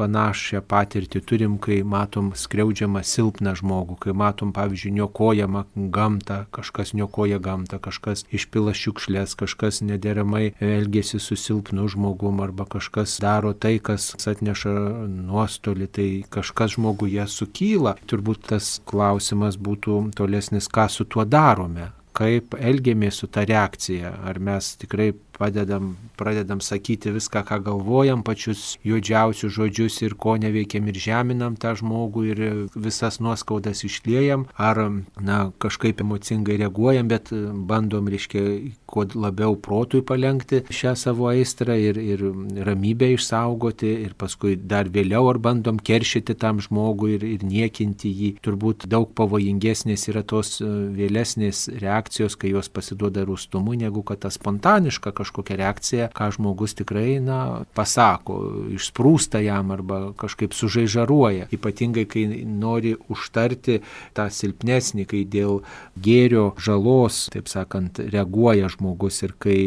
panašią 0.00 0.64
patirtį 0.64 1.24
turim, 1.28 1.60
kai 1.60 1.82
matom 1.84 2.32
skriaudžiamą 2.32 3.04
silpną 3.04 3.52
žmogų, 3.60 4.00
kai 4.00 4.16
matom, 4.16 4.56
pavyzdžiui, 4.56 4.96
niokojamą 5.02 5.66
gamtą, 5.74 6.44
kažkas 6.54 6.94
niokoja 6.94 7.40
gamtą, 7.42 7.80
kažkas 7.82 8.24
išpila 8.34 8.74
šiukšlės, 8.76 9.34
kažkas 9.38 9.82
nederamai 9.84 10.52
elgesi 10.62 11.20
su 11.22 11.36
silpnu 11.36 11.88
žmogum 11.90 12.40
arba 12.44 12.66
kažkas 12.70 13.18
daro 13.22 13.52
tai, 13.52 13.78
kas 13.78 14.12
atneša 14.14 14.74
nuostolį, 15.08 15.90
tai 15.90 16.08
kažkas 16.30 16.76
žmoguje 16.78 17.26
sukyla. 17.28 17.96
Turbūt 18.10 18.48
tas 18.54 18.78
klausimas 18.86 19.58
būtų 19.58 20.00
tolesnis, 20.16 20.70
ką 20.70 20.88
su 20.90 21.06
tuo 21.08 21.26
darome 21.26 21.92
kaip 22.14 22.54
elgiamės 22.54 23.18
su 23.22 23.26
ta 23.26 23.42
reakcija, 23.46 24.12
ar 24.28 24.38
mes 24.38 24.74
tikrai 24.78 25.10
padedam, 25.38 25.96
pradedam 26.16 26.60
sakyti 26.60 27.10
viską, 27.14 27.44
ką 27.48 27.60
galvojam, 27.64 28.22
pačius 28.26 28.78
juodžiausius 28.86 29.52
žodžius 29.54 30.00
ir 30.02 30.14
ko 30.18 30.36
neveikiam 30.40 30.86
ir 30.88 30.98
žeminam 31.00 31.58
tą 31.60 31.74
žmogų 31.78 32.24
ir 32.30 32.42
visas 32.74 33.20
nuoskaudas 33.20 33.84
išliejam, 33.86 34.46
ar 34.56 34.80
na, 35.20 35.50
kažkaip 35.62 36.00
emocingai 36.04 36.58
reaguojam, 36.62 37.10
bet 37.10 37.32
bandom, 37.32 38.08
reiškia, 38.10 38.44
kuo 38.86 39.06
labiau 39.14 39.56
protui 39.58 40.04
palengti 40.06 40.62
šią 40.70 40.94
savo 40.98 41.28
aistrą 41.32 41.76
ir, 41.80 41.98
ir 41.98 42.22
ramybę 42.66 43.10
išsaugoti 43.16 43.90
ir 44.06 44.14
paskui 44.18 44.56
dar 44.56 44.90
vėliau 44.92 45.28
ar 45.32 45.40
bandom 45.42 45.80
keršyti 45.82 46.36
tam 46.38 46.62
žmogui 46.64 47.16
ir, 47.18 47.26
ir 47.26 47.46
niekinti 47.46 48.10
jį. 48.10 48.30
Turbūt 48.44 48.86
daug 48.90 49.10
pavojingesnės 49.18 50.08
yra 50.12 50.22
tos 50.22 50.56
vėlesnės 50.62 51.66
reakcijos, 51.82 52.38
kai 52.38 52.54
jos 52.54 52.70
pasiduoda 52.72 53.26
rūstumui, 53.26 53.78
negu 53.82 54.04
kad 54.06 54.22
ta 54.24 54.30
spontaniška 54.32 55.10
kažkokia 55.10 55.23
reakcija, 55.32 56.08
ką 56.14 56.30
žmogus 56.34 56.74
tikrai, 56.74 57.20
na, 57.22 57.64
pasako, 57.74 58.38
išsprūsta 58.74 59.40
jam 59.44 59.70
arba 59.74 60.12
kažkaip 60.18 60.54
sužaižaruoja. 60.54 61.48
Ypatingai, 61.54 62.06
kai 62.10 62.26
nori 62.44 62.94
užtarti 63.08 63.80
tą 64.16 64.28
silpnesnį, 64.30 65.06
kai 65.10 65.24
dėl 65.24 65.62
gėrio 65.96 66.52
žalos, 66.58 67.28
taip 67.34 67.48
sakant, 67.48 67.98
reaguoja 67.98 68.68
žmogus 68.72 69.22
ir 69.24 69.34
kai 69.38 69.58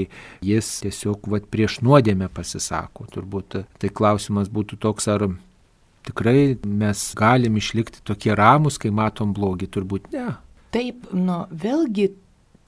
jis 0.45 0.71
tiesiog 0.83 1.27
vat, 1.31 1.49
prieš 1.51 1.81
nuodėmę 1.85 2.29
pasisako. 2.33 3.07
Turbūt 3.13 3.61
tai 3.79 3.89
klausimas 3.89 4.51
būtų 4.53 4.79
toks, 4.83 5.07
ar 5.11 5.29
tikrai 6.07 6.57
mes 6.63 7.11
galim 7.17 7.57
išlikti 7.59 8.03
tokie 8.07 8.35
ramus, 8.37 8.79
kai 8.81 8.91
matom 8.93 9.33
blogį, 9.35 9.71
turbūt 9.71 10.11
ne. 10.15 10.29
Taip, 10.75 11.07
nu, 11.15 11.45
vėlgi 11.51 12.11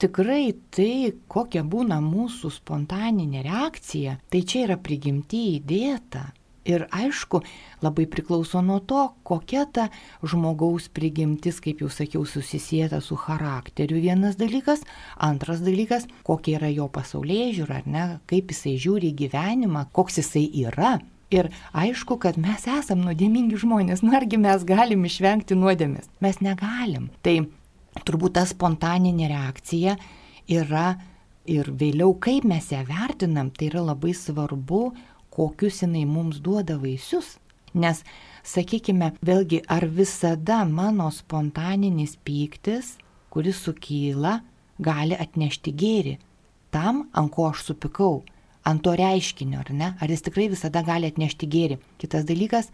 tikrai 0.00 0.54
tai, 0.74 1.12
kokia 1.30 1.62
būna 1.66 2.00
mūsų 2.04 2.50
spontaninė 2.56 3.44
reakcija, 3.46 4.18
tai 4.32 4.44
čia 4.48 4.66
yra 4.68 4.76
prigimti 4.80 5.46
įdėta. 5.56 6.30
Ir 6.68 6.84
aišku, 6.92 7.40
labai 7.80 8.04
priklauso 8.06 8.60
nuo 8.62 8.78
to, 8.84 9.06
kokia 9.24 9.64
ta 9.64 9.86
žmogaus 10.20 10.90
prigimtis, 10.92 11.56
kaip 11.64 11.80
jau 11.80 11.88
sakiau, 11.90 12.26
susisieta 12.28 13.00
su 13.00 13.16
charakteriu 13.16 13.96
vienas 14.02 14.36
dalykas, 14.40 14.84
antras 15.16 15.64
dalykas, 15.64 16.04
kokia 16.26 16.58
yra 16.58 16.68
jo 16.74 16.90
pasaulyje 16.92 17.54
žiūra, 17.60 17.80
ar 17.80 17.88
ne, 17.88 18.04
kaip 18.30 18.52
jisai 18.52 18.76
žiūri 18.82 19.08
į 19.08 19.16
gyvenimą, 19.24 19.86
koks 19.96 20.20
jisai 20.20 20.44
yra. 20.66 20.98
Ir 21.30 21.48
aišku, 21.78 22.18
kad 22.20 22.36
mes 22.42 22.66
esam 22.68 23.06
nuodėmingi 23.06 23.56
žmonės, 23.62 24.04
nargi 24.04 24.38
mes 24.42 24.66
galim 24.66 25.06
išvengti 25.06 25.56
nuodėmės. 25.56 26.10
Mes 26.20 26.42
negalim. 26.42 27.08
Tai 27.22 27.36
turbūt 28.06 28.36
ta 28.38 28.44
spontaninė 28.48 29.28
reakcija 29.30 29.96
yra 30.50 30.94
ir 31.50 31.70
vėliau, 31.70 32.14
kaip 32.22 32.46
mes 32.48 32.70
ją 32.72 32.82
vertinam, 32.88 33.50
tai 33.50 33.70
yra 33.70 33.84
labai 33.90 34.14
svarbu, 34.16 34.90
kokius 35.34 35.82
jinai 35.84 36.04
mums 36.06 36.40
duoda 36.44 36.78
vaisius. 36.80 37.38
Nes, 37.74 38.02
sakykime, 38.42 39.12
vėlgi, 39.22 39.62
ar 39.70 39.86
visada 39.86 40.64
mano 40.66 41.06
spontaninis 41.14 42.16
pyktis, 42.26 42.96
kuris 43.30 43.62
sukyla, 43.62 44.40
gali 44.82 45.14
atnešti 45.14 45.74
gėri 45.76 46.16
tam, 46.74 47.08
ant 47.14 47.30
ko 47.34 47.48
aš 47.50 47.64
supikau, 47.70 48.22
ant 48.66 48.82
to 48.84 48.94
reiškinio, 48.98 49.60
ar 49.62 49.70
ne? 49.74 49.92
Ar 50.00 50.10
jis 50.10 50.24
tikrai 50.26 50.48
visada 50.52 50.82
gali 50.86 51.10
atnešti 51.10 51.48
gėri. 51.50 51.78
Kitas 52.00 52.26
dalykas, 52.28 52.70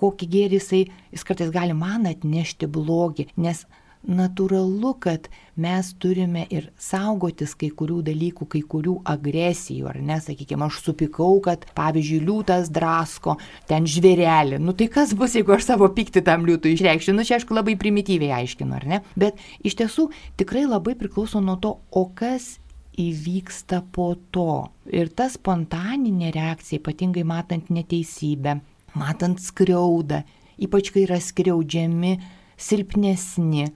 kokį 0.00 0.28
gėrį 0.32 0.60
jisai, 0.60 0.82
jis 1.12 1.24
kartais 1.26 1.52
gali 1.54 1.76
man 1.76 2.08
atnešti 2.08 2.68
blogį, 2.68 3.28
nes 3.36 3.64
natūralu, 4.06 4.92
kad 5.02 5.28
mes 5.58 5.88
turime 5.98 6.44
ir 6.52 6.68
saugotis 6.78 7.54
kai 7.58 7.70
kurių 7.74 8.02
dalykų, 8.06 8.46
kai 8.52 8.62
kurių 8.62 8.98
agresijų, 9.08 9.88
ar 9.90 10.00
ne, 10.04 10.18
sakykime, 10.22 10.68
aš 10.68 10.82
supikau, 10.84 11.40
kad 11.44 11.64
pavyzdžiui 11.78 12.20
liūtas 12.26 12.70
drasko 12.74 13.36
ten 13.70 13.88
žvėrelį. 13.90 14.60
Nu 14.62 14.76
tai 14.76 14.90
kas 14.92 15.14
bus, 15.16 15.34
jeigu 15.38 15.56
aš 15.56 15.70
savo 15.72 15.88
pyktį 15.96 16.22
tam 16.26 16.46
liūtui 16.48 16.76
išreikščiau? 16.76 17.16
Nu 17.16 17.26
čia 17.26 17.38
aišku 17.40 17.56
labai 17.56 17.78
primityviai 17.80 18.36
aiškinu, 18.42 18.76
ar 18.78 18.86
ne? 18.86 19.02
Bet 19.18 19.40
iš 19.66 19.78
tiesų 19.80 20.10
tikrai 20.38 20.66
labai 20.68 20.94
priklauso 20.98 21.42
nuo 21.42 21.58
to, 21.62 21.76
o 21.90 22.06
kas 22.14 22.56
įvyksta 22.96 23.82
po 23.92 24.14
to. 24.32 24.66
Ir 24.88 25.10
ta 25.16 25.28
spontaninė 25.32 26.32
reakcija, 26.34 26.80
ypatingai 26.80 27.26
matant 27.28 27.68
neteisybę, 27.74 28.58
matant 28.96 29.42
skriaudą, 29.42 30.22
ypač 30.62 30.92
kai 30.94 31.04
yra 31.04 31.18
skriaudžiami 31.20 32.14
silpnesni, 32.56 33.66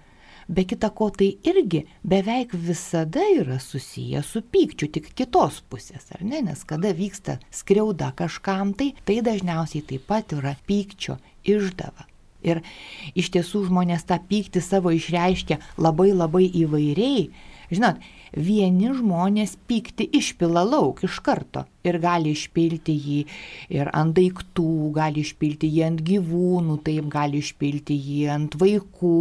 Be 0.51 0.65
kita 0.67 0.89
ko, 0.91 1.13
tai 1.15 1.37
irgi 1.47 1.85
beveik 2.03 2.51
visada 2.59 3.23
yra 3.39 3.61
susiję 3.63 4.23
su 4.27 4.43
pykčiu, 4.43 4.89
tik 4.91 5.13
kitos 5.15 5.61
pusės, 5.71 6.09
ar 6.11 6.25
ne? 6.27 6.41
Nes 6.43 6.65
kada 6.67 6.91
vyksta 6.91 7.39
skriauda 7.55 8.11
kažkam, 8.19 8.73
tai 8.75 8.91
tai 9.07 9.21
dažniausiai 9.23 9.87
taip 9.87 10.09
pat 10.11 10.35
yra 10.35 10.57
pykčio 10.67 11.21
išdava. 11.47 12.09
Ir 12.43 12.63
iš 13.15 13.31
tiesų 13.37 13.67
žmonės 13.69 14.09
tą 14.09 14.19
pyktį 14.27 14.63
savo 14.65 14.91
išreiškia 14.97 15.61
labai 15.79 16.11
labai 16.17 16.49
įvairiai. 16.65 17.29
Žinot, 17.71 18.01
vieni 18.35 18.91
žmonės 18.91 19.53
pykti 19.71 20.09
išpila 20.19 20.65
lauk 20.67 21.05
iš 21.07 21.21
karto 21.23 21.63
ir 21.87 22.01
gali 22.03 22.33
išpilti 22.35 22.95
jį 22.95 23.19
ir 23.79 23.91
ant 23.95 24.17
daiktų, 24.17 24.91
gali 24.97 25.23
išpilti 25.23 25.71
jį 25.71 25.85
ant 25.87 26.03
gyvūnų, 26.07 26.81
taip 26.87 27.07
gali 27.13 27.39
išpilti 27.39 27.95
jį 27.95 28.25
ant 28.35 28.57
vaikų, 28.59 29.21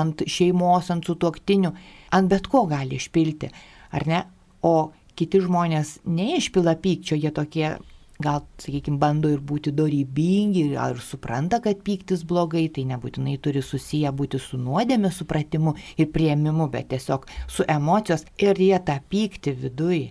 ant 0.00 0.24
šeimos, 0.24 0.88
ant 0.94 1.04
sutuoktinių, 1.04 1.74
ant 2.16 2.32
bet 2.32 2.48
ko 2.48 2.64
gali 2.70 2.96
išpilti, 2.96 3.52
ar 3.92 4.08
ne? 4.08 4.24
O 4.64 4.92
kiti 5.16 5.40
žmonės 5.44 5.98
neišpila 6.08 6.78
pykčio, 6.80 7.20
jie 7.20 7.32
tokie 7.36 7.74
gal, 8.22 8.44
sakykime, 8.60 9.00
bando 9.00 9.30
ir 9.32 9.40
būti 9.40 9.72
dorybingi, 9.76 10.64
ar 10.78 11.00
supranta, 11.04 11.60
kad 11.64 11.82
pyktis 11.86 12.22
blogai, 12.28 12.68
tai 12.72 12.86
nebūtinai 12.92 13.38
turi 13.42 13.64
susiję 13.64 14.12
būti 14.16 14.40
su 14.42 14.60
nuodėmė 14.60 15.10
supratimu 15.14 15.74
ir 15.96 16.10
prieimimu, 16.14 16.68
bet 16.72 16.90
tiesiog 16.94 17.28
su 17.48 17.66
emocijos. 17.68 18.26
Ir 18.38 18.60
jie 18.60 18.78
tą 18.84 19.00
pyktį 19.10 19.56
viduje 19.64 20.08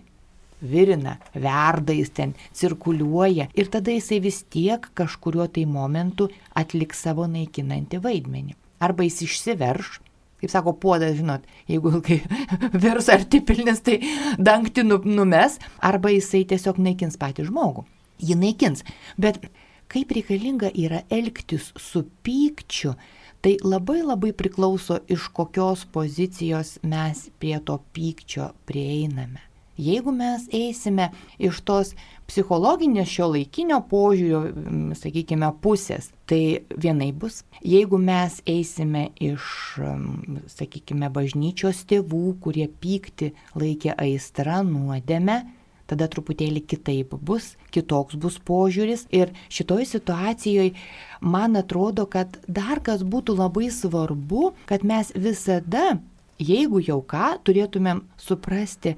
virina, 0.60 1.16
verda 1.34 1.94
jis 1.96 2.12
ten, 2.14 2.34
cirkuliuoja. 2.56 3.48
Ir 3.54 3.70
tada 3.72 3.94
jisai 3.94 4.20
vis 4.20 4.42
tiek 4.42 4.90
kažkurio 4.94 5.48
tai 5.48 5.64
momentu 5.66 6.28
atliks 6.56 7.02
savo 7.06 7.26
naikinantį 7.30 8.02
vaidmenį. 8.04 8.56
Arba 8.80 9.04
jis 9.04 9.22
išsiverš, 9.26 9.98
kaip 10.40 10.52
sako, 10.52 10.74
puodas, 10.80 11.16
žinot, 11.18 11.44
jeigu 11.68 12.00
virs 12.84 13.10
ar 13.12 13.24
tipilnis, 13.24 13.82
tai 13.84 14.00
dangti 14.38 14.84
nu, 14.86 15.00
numes, 15.04 15.58
arba 15.80 16.12
jisai 16.12 16.46
tiesiog 16.48 16.80
naikins 16.80 17.20
patį 17.20 17.48
žmogų 17.50 17.86
jį 18.20 18.38
naikins. 18.44 18.84
Bet 19.18 19.42
kaip 19.90 20.14
reikalinga 20.14 20.70
yra 20.76 21.02
elgtis 21.10 21.72
su 21.80 22.04
pykčiu, 22.24 22.94
tai 23.40 23.56
labai 23.64 24.02
labai 24.04 24.32
priklauso 24.36 25.00
iš 25.08 25.28
kokios 25.34 25.86
pozicijos 25.92 26.78
mes 26.82 27.28
prie 27.40 27.58
to 27.64 27.80
pykčio 27.94 28.52
prieiname. 28.68 29.50
Jeigu 29.80 30.12
mes 30.12 30.42
eisime 30.52 31.06
iš 31.40 31.62
tos 31.64 31.94
psichologinės 32.28 33.08
šio 33.08 33.30
laikinio 33.32 33.78
požiūrio, 33.88 34.42
sakykime, 34.98 35.48
pusės, 35.64 36.10
tai 36.28 36.66
vienai 36.76 37.08
bus. 37.16 37.40
Jeigu 37.64 37.96
mes 37.98 38.42
eisime 38.44 39.06
iš, 39.16 39.46
sakykime, 40.52 41.08
bažnyčios 41.14 41.80
tėvų, 41.88 42.26
kurie 42.44 42.68
pykti 42.68 43.32
laikė 43.56 43.96
aistrą 43.96 44.60
nuodėme, 44.68 45.40
tada 45.90 46.08
truputėlį 46.10 46.62
kitaip 46.70 47.14
bus, 47.26 47.54
kitoks 47.74 48.18
bus 48.20 48.38
požiūris. 48.46 49.06
Ir 49.14 49.34
šitoj 49.52 49.86
situacijoje 49.92 50.74
man 51.20 51.58
atrodo, 51.60 52.06
kad 52.10 52.40
dar 52.48 52.82
kas 52.86 53.04
būtų 53.04 53.36
labai 53.40 53.70
svarbu, 53.74 54.52
kad 54.70 54.86
mes 54.86 55.12
visada, 55.14 55.98
jeigu 56.38 56.82
jau 56.86 57.00
ką, 57.02 57.36
turėtumėm 57.46 58.04
suprasti, 58.20 58.96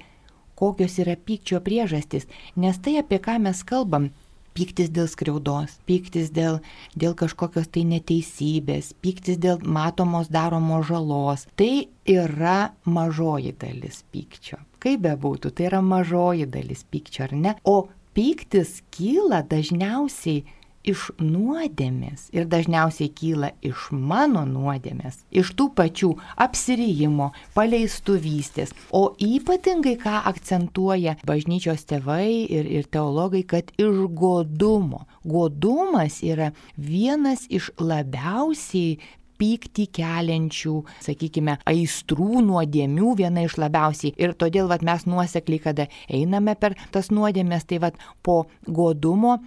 kokios 0.59 0.99
yra 1.03 1.17
pykčio 1.17 1.63
priežastys. 1.65 2.29
Nes 2.57 2.79
tai, 2.79 3.01
apie 3.03 3.19
ką 3.23 3.41
mes 3.43 3.65
kalbam, 3.67 4.13
Pyktis 4.53 4.91
dėl 4.93 5.07
skriaudos, 5.09 5.79
pyktis 5.89 6.29
dėl, 6.37 6.59
dėl 6.93 7.15
kažkokios 7.17 7.71
tai 7.73 7.87
neteisybės, 7.89 8.91
pyktis 9.01 9.39
dėl 9.41 9.63
matomos 9.65 10.29
daromos 10.29 10.85
žalos. 10.91 11.47
Tai 11.57 11.89
yra 12.05 12.75
mažoji 12.85 13.55
dalis 13.57 14.03
pykčio. 14.13 14.61
Kaip 14.83 15.05
bebūtų, 15.05 15.53
tai 15.55 15.69
yra 15.71 15.83
mažoji 15.85 16.49
dalis 16.51 16.83
pykčio, 16.91 17.29
ar 17.29 17.37
ne? 17.39 17.55
O 17.63 17.87
pyktis 18.17 18.81
kyla 18.95 19.45
dažniausiai 19.47 20.43
iš 20.83 21.11
nuodėmės 21.23 22.27
ir 22.35 22.49
dažniausiai 22.51 23.11
kyla 23.15 23.53
iš 23.65 23.89
mano 23.95 24.43
nuodėmės, 24.49 25.21
iš 25.31 25.53
tų 25.59 25.69
pačių 25.79 26.11
apsirijimo, 26.43 27.31
paleistuvystės. 27.55 28.75
O 28.91 29.15
ypatingai 29.23 29.95
ką 30.03 30.19
akcentuoja 30.33 31.17
bažnyčios 31.29 31.87
tėvai 31.89 32.49
ir, 32.51 32.67
ir 32.67 32.91
teologai, 32.91 33.45
kad 33.47 33.73
iš 33.79 34.05
godumo. 34.19 35.07
Godumas 35.23 36.21
yra 36.27 36.51
vienas 36.77 37.47
iš 37.47 37.71
labiausiai 37.79 38.99
pyktį 39.43 39.89
keliančių, 39.99 40.77
sakykime, 41.03 41.59
aistrų, 41.69 42.45
nuodėmių 42.47 43.17
viena 43.19 43.43
iš 43.49 43.59
labiausiai. 43.59 44.15
Ir 44.23 44.37
todėl 44.39 44.71
vat, 44.71 44.85
mes 44.87 45.09
nuosekliai, 45.11 45.63
kada 45.67 45.89
einame 46.07 46.55
per 46.59 46.79
tas 46.95 47.11
nuodėmės, 47.11 47.67
tai 47.67 47.83
vat, 47.83 47.99
po 48.23 48.45
godumo 48.67 49.41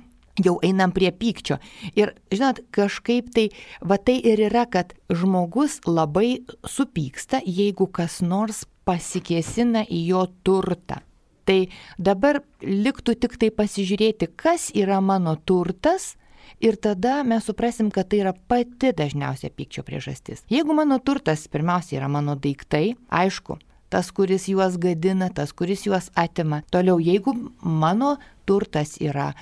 jau 0.44 0.58
einam 0.66 0.92
prie 0.92 1.12
pykčio. 1.16 1.60
Ir, 1.96 2.14
žinot, 2.34 2.60
kažkaip 2.76 3.32
tai, 3.36 3.50
va 3.80 3.98
tai 3.98 4.18
ir 4.20 4.44
yra, 4.50 4.66
kad 4.68 4.92
žmogus 5.08 5.80
labai 5.88 6.44
supyksta, 6.68 7.40
jeigu 7.46 7.88
kas 7.88 8.20
nors 8.26 8.66
pasikėsina 8.86 9.86
į 9.88 10.02
jo 10.12 10.26
turtą. 10.46 11.00
Tai 11.46 11.60
dabar 12.02 12.42
liktų 12.66 13.16
tik 13.22 13.38
tai 13.42 13.52
pasižiūrėti, 13.54 14.32
kas 14.36 14.72
yra 14.74 14.98
mano 15.02 15.36
turtas 15.38 16.16
ir 16.60 16.78
tada 16.82 17.22
mes 17.24 17.46
suprasim, 17.46 17.92
kad 17.92 18.10
tai 18.10 18.24
yra 18.24 18.34
pati 18.34 18.92
dažniausia 18.96 19.52
pykčio 19.54 19.84
priežastis. 19.88 20.46
Jeigu 20.52 20.76
mano 20.78 21.00
turtas 21.00 21.48
pirmiausia 21.52 22.00
yra 22.00 22.10
mano 22.12 22.36
daiktai, 22.36 22.96
aišku, 23.10 23.60
tas, 23.90 24.12
kuris 24.12 24.50
juos 24.52 24.80
gadina, 24.82 25.30
tas, 25.30 25.54
kuris 25.54 25.86
juos 25.88 26.10
atima. 26.16 26.64
Toliau, 26.72 27.00
jeigu 27.00 27.36
mano 27.62 28.16
turtas 28.46 28.98
yra 29.02 29.34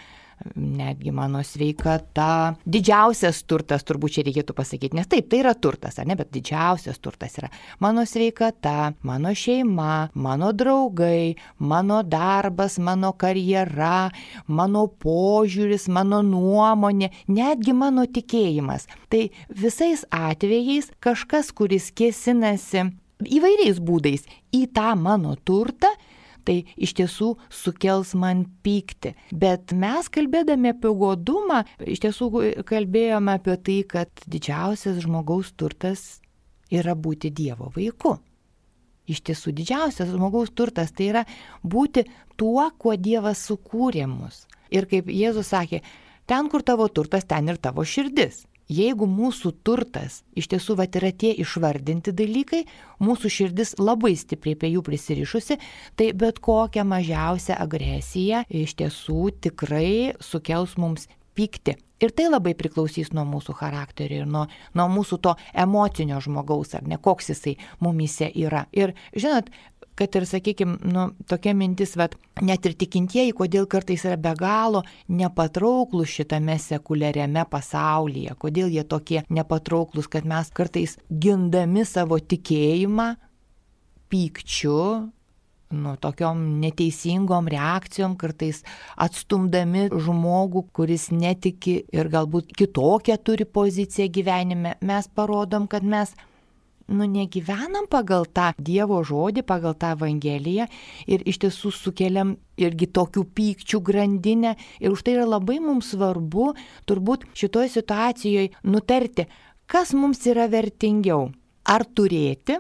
netgi 0.56 1.12
mano 1.12 1.42
sveikata. 1.44 2.56
Didžiausias 2.70 3.44
turtas, 3.48 3.86
turbūt 3.88 4.18
čia 4.18 4.26
reikėtų 4.28 4.56
pasakyti, 4.58 4.98
nes 4.98 5.10
taip, 5.10 5.30
tai 5.32 5.42
yra 5.44 5.54
turtas, 5.56 6.00
ar 6.00 6.08
ne, 6.10 6.18
bet 6.20 6.32
didžiausias 6.34 7.00
turtas 7.04 7.38
yra 7.40 7.50
mano 7.84 8.06
sveikata, 8.08 8.94
mano 9.08 9.34
šeima, 9.38 10.10
mano 10.14 10.52
draugai, 10.56 11.36
mano 11.60 12.02
darbas, 12.04 12.78
mano 12.80 13.14
karjera, 13.18 14.12
mano 14.48 14.86
požiūris, 14.88 15.88
mano 15.94 16.24
nuomonė, 16.26 17.12
netgi 17.28 17.76
mano 17.78 18.06
tikėjimas. 18.06 18.88
Tai 19.10 19.28
visais 19.50 20.06
atvejais 20.14 20.92
kažkas, 21.04 21.54
kuris 21.56 21.92
kėsinasi 21.96 22.90
įvairiais 23.24 23.80
būdais 23.80 24.26
į 24.54 24.66
tą 24.76 24.94
mano 25.00 25.36
turtą, 25.46 25.92
tai 26.46 26.58
iš 26.76 26.96
tiesų 27.00 27.30
sukels 27.54 28.14
man 28.20 28.46
pykti. 28.66 29.14
Bet 29.32 29.74
mes 29.78 30.10
kalbėdami 30.14 30.74
apie 30.74 30.92
godumą, 30.98 31.64
iš 31.80 32.04
tiesų 32.06 32.30
kalbėjome 32.70 33.38
apie 33.40 33.58
tai, 33.58 33.80
kad 33.96 34.28
didžiausias 34.28 35.02
žmogaus 35.06 35.54
turtas 35.58 36.22
yra 36.74 36.96
būti 36.96 37.34
Dievo 37.34 37.72
vaiku. 37.76 38.18
Iš 39.10 39.20
tiesų 39.28 39.52
didžiausias 39.58 40.14
žmogaus 40.14 40.54
turtas 40.56 40.94
tai 40.96 41.10
yra 41.12 41.26
būti 41.64 42.06
tuo, 42.40 42.70
kuo 42.80 42.96
Dievas 42.96 43.44
sukūrė 43.50 44.08
mus. 44.08 44.46
Ir 44.72 44.88
kaip 44.90 45.12
Jėzus 45.12 45.52
sakė, 45.52 45.82
ten, 46.26 46.48
kur 46.50 46.64
tavo 46.64 46.88
turtas, 46.88 47.28
ten 47.28 47.52
ir 47.52 47.60
tavo 47.60 47.84
širdis. 47.84 48.46
Jeigu 48.72 49.08
mūsų 49.10 49.52
turtas 49.68 50.22
iš 50.40 50.48
tiesų 50.54 50.78
vat 50.80 50.96
yra 50.96 51.12
tie 51.12 51.34
išvardinti 51.44 52.14
dalykai, 52.16 52.64
mūsų 53.04 53.32
širdis 53.38 53.76
labai 53.80 54.14
stipriai 54.16 54.56
prie 54.60 54.72
jų 54.76 54.84
prisirišusi, 54.88 55.60
tai 56.00 56.14
bet 56.16 56.40
kokią 56.44 56.86
mažiausią 56.88 57.58
agresiją 57.60 58.46
iš 58.48 58.78
tiesų 58.80 59.34
tikrai 59.44 60.14
sukels 60.24 60.78
mums 60.80 61.10
pykti. 61.36 61.76
Ir 62.04 62.12
tai 62.12 62.26
labai 62.28 62.52
priklausys 62.58 63.14
nuo 63.16 63.24
mūsų 63.28 63.54
charakterio 63.56 64.24
ir 64.24 64.28
nuo, 64.28 64.48
nuo 64.76 64.88
mūsų 64.92 65.20
to 65.24 65.36
emocinio 65.56 66.18
žmogaus, 66.24 66.74
ar 66.76 66.84
ne 66.88 66.98
koks 67.00 67.32
jisai 67.32 67.54
mumise 67.84 68.28
yra. 68.28 68.66
Ir 68.76 68.92
žinot, 69.16 69.48
kad 69.96 70.16
ir, 70.16 70.26
sakykime, 70.30 70.78
nu, 70.90 71.08
tokia 71.30 71.54
mintis, 71.58 71.96
bet 72.00 72.16
net 72.42 72.66
ir 72.66 72.76
tikintieji, 72.80 73.34
kodėl 73.38 73.68
kartais 73.70 74.06
yra 74.08 74.18
be 74.18 74.34
galo 74.40 74.84
nepatrauklus 75.08 76.14
šitame 76.18 76.58
sekuliariame 76.62 77.46
pasaulyje, 77.50 78.34
kodėl 78.42 78.74
jie 78.74 78.86
tokie 78.90 79.24
nepatrauklus, 79.34 80.10
kad 80.10 80.26
mes 80.30 80.50
kartais 80.56 80.98
gindami 81.10 81.86
savo 81.86 82.18
tikėjimą 82.20 83.14
pykčiu, 84.14 84.80
nu, 85.74 85.96
tokiom 85.98 86.42
neteisingom 86.62 87.48
reakcijom, 87.50 88.18
kartais 88.20 88.62
atstumdami 89.02 89.88
žmogų, 89.94 90.68
kuris 90.76 91.10
netiki 91.14 91.80
ir 91.94 92.10
galbūt 92.14 92.54
kitokią 92.58 93.18
turi 93.26 93.48
poziciją 93.50 94.10
gyvenime, 94.14 94.78
mes 94.82 95.10
parodom, 95.18 95.68
kad 95.70 95.86
mes 95.86 96.14
nu, 96.94 97.08
negyvenam 97.10 97.88
pagal 97.90 98.26
tą 98.30 98.52
Dievo 98.58 99.02
žodį, 99.06 99.44
pagal 99.48 99.76
tą 99.80 99.94
Evangeliją 99.98 100.68
ir 101.10 101.24
iš 101.28 101.42
tiesų 101.44 101.74
sukeliam 101.76 102.36
irgi 102.62 102.88
tokių 102.94 103.26
pykčių 103.36 103.82
grandinę. 103.84 104.56
Ir 104.80 104.94
už 104.94 105.06
tai 105.06 105.18
yra 105.18 105.26
labai 105.28 105.60
mums 105.64 105.94
svarbu 105.94 106.52
turbūt 106.90 107.26
šitoje 107.38 107.74
situacijoje 107.78 108.54
nutarti, 108.70 109.28
kas 109.66 109.96
mums 109.98 110.22
yra 110.30 110.48
vertingiau. 110.52 111.32
Ar 111.64 111.86
turėti, 111.88 112.60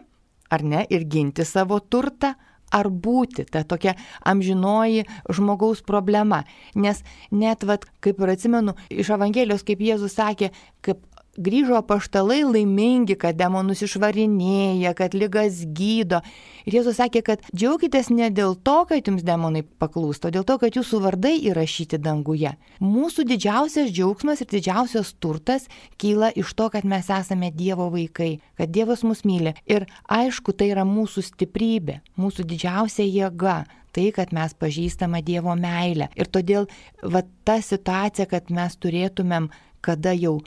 ar 0.50 0.64
ne, 0.64 0.86
ir 0.90 1.04
ginti 1.12 1.44
savo 1.46 1.80
turtą, 1.82 2.34
ar 2.74 2.90
būti, 2.90 3.46
ta 3.46 3.62
tokia 3.68 3.94
amžinoji 4.26 5.06
žmogaus 5.30 5.84
problema. 5.86 6.44
Nes 6.76 7.04
net, 7.32 7.66
vat, 7.68 7.86
kaip 8.04 8.22
ir 8.24 8.34
atsimenu, 8.34 8.74
iš 8.90 9.14
Evangelijos, 9.14 9.66
kaip 9.68 9.84
Jėzus 9.84 10.18
sakė, 10.18 10.50
kaip 10.82 11.04
grįžo 11.38 11.82
paštalai 11.88 12.44
laimingi, 12.46 13.16
kad 13.18 13.38
demonus 13.38 13.82
išvarinėja, 13.86 14.94
kad 14.98 15.16
lygas 15.18 15.64
gydo. 15.66 16.22
Ir 16.68 16.78
Jėzus 16.78 17.00
sakė, 17.02 17.24
kad 17.26 17.48
džiaukitės 17.52 18.12
ne 18.14 18.30
dėl 18.30 18.56
to, 18.56 18.76
kad 18.90 19.08
jums 19.10 19.26
demonai 19.26 19.64
paklūsto, 19.64 20.32
dėl 20.34 20.46
to, 20.48 20.60
kad 20.62 20.78
jūsų 20.78 21.02
vardai 21.04 21.34
įrašyti 21.50 21.98
danguje. 21.98 22.54
Mūsų 22.84 23.26
didžiausias 23.34 23.92
džiaugsmas 23.92 24.46
ir 24.46 24.52
didžiausias 24.54 25.14
turtas 25.20 25.68
kyla 25.98 26.32
iš 26.38 26.54
to, 26.54 26.70
kad 26.74 26.86
mes 26.86 27.10
esame 27.10 27.52
Dievo 27.54 27.90
vaikai, 27.94 28.38
kad 28.60 28.72
Dievas 28.74 29.04
mus 29.04 29.26
myli. 29.26 29.56
Ir 29.66 29.88
aišku, 30.06 30.54
tai 30.54 30.70
yra 30.76 30.86
mūsų 30.88 31.26
stiprybė, 31.34 32.02
mūsų 32.20 32.46
didžiausia 32.54 33.10
jėga 33.10 33.64
tai, 33.94 34.10
kad 34.14 34.34
mes 34.34 34.54
pažįstame 34.58 35.22
Dievo 35.26 35.54
meilę. 35.58 36.10
Ir 36.18 36.30
todėl 36.30 36.70
va 37.02 37.26
ta 37.46 37.60
situacija, 37.62 38.30
kad 38.30 38.50
mes 38.54 38.78
turėtumėm, 38.78 39.52
kada 39.84 40.14
jau 40.18 40.40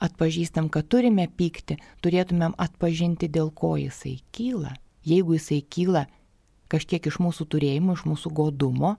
atpažįstam, 0.00 0.70
kad 0.72 0.88
turime 0.90 1.26
pykti, 1.28 1.78
turėtumėm 2.04 2.56
atpažinti, 2.58 3.28
dėl 3.28 3.52
ko 3.54 3.76
jisai 3.80 4.18
kyla. 4.34 4.74
Jeigu 5.06 5.36
jisai 5.36 5.60
kyla 5.62 6.06
kažkiek 6.70 7.06
iš 7.10 7.18
mūsų 7.22 7.46
turėjimų, 7.52 7.96
iš 7.98 8.06
mūsų 8.08 8.32
godumo, 8.36 8.94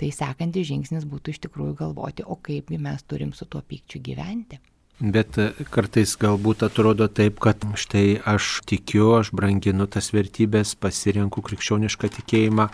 tai 0.00 0.10
sekantis 0.16 0.68
žingsnis 0.70 1.06
būtų 1.08 1.34
iš 1.34 1.42
tikrųjų 1.46 1.76
galvoti, 1.78 2.24
o 2.24 2.36
kaipgi 2.36 2.80
mes 2.80 3.04
turim 3.04 3.34
su 3.36 3.46
tuo 3.46 3.60
pykčiu 3.62 4.00
gyventi. 4.02 4.60
Bet 5.00 5.38
e, 5.40 5.46
kartais 5.72 6.12
galbūt 6.20 6.60
atrodo 6.66 7.06
taip, 7.08 7.38
kad 7.40 7.62
štai 7.80 8.18
aš 8.28 8.58
tikiu, 8.68 9.14
aš 9.16 9.30
branginu 9.32 9.86
tas 9.88 10.10
vertybės, 10.12 10.74
pasirenku 10.76 11.40
krikščionišką 11.46 12.10
tikėjimą, 12.18 12.66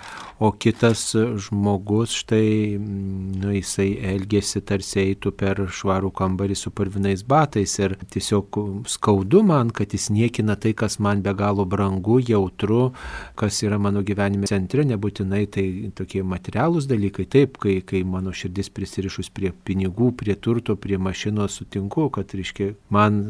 o 0.43 0.51
kitas 0.51 1.12
žmogus 1.15 2.17
štai, 2.25 2.81
nu, 2.83 3.53
jisai 3.55 3.93
elgesi 4.11 4.59
tarsi 4.67 5.05
eitų 5.05 5.33
per 5.39 5.62
švarų 5.71 6.11
kambarį 6.19 6.57
su 6.59 6.73
parvinais 6.75 7.23
batais 7.23 7.77
ir 7.79 7.95
tiesiog 8.11 8.59
skaudu 8.91 9.45
man, 9.47 9.71
kad 9.71 9.95
jis 9.95 10.09
niekina 10.11 10.59
tai, 10.59 10.75
kas 10.75 10.99
man 10.99 11.23
be 11.23 11.31
galo 11.39 11.62
brangu, 11.62 12.19
jautru, 12.19 12.91
kas 13.39 13.62
yra 13.62 13.79
mano 13.79 14.03
gyvenime 14.03 14.51
centre, 14.51 14.83
nebūtinai 14.83 15.45
tai 15.47 15.67
tokie 15.95 16.25
materialūs 16.27 16.91
dalykai, 16.91 17.31
taip, 17.31 17.62
kai, 17.62 17.79
kai 17.87 18.03
mano 18.03 18.35
širdis 18.35 18.75
prisirišus 18.75 19.31
prie 19.31 19.55
pinigų, 19.55 20.11
prie 20.19 20.35
turto, 20.35 20.75
prie 20.75 20.99
mašinos 20.99 21.62
sutinku, 21.62 22.11
kad, 22.16 22.33
reiškia, 22.33 22.72
man 22.90 23.20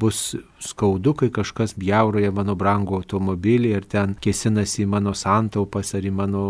bus 0.00 0.36
skaudu, 0.62 1.12
kai 1.18 1.28
kažkas 1.34 1.74
bjauroja 1.78 2.32
mano 2.34 2.54
brangų 2.58 3.00
automobilį 3.00 3.72
ir 3.76 3.86
ten 3.90 4.14
kėsinasi 4.22 4.84
į 4.84 4.88
mano 4.94 5.12
santaupas 5.16 5.92
ar 5.98 6.06
į 6.06 6.12
mano 6.14 6.44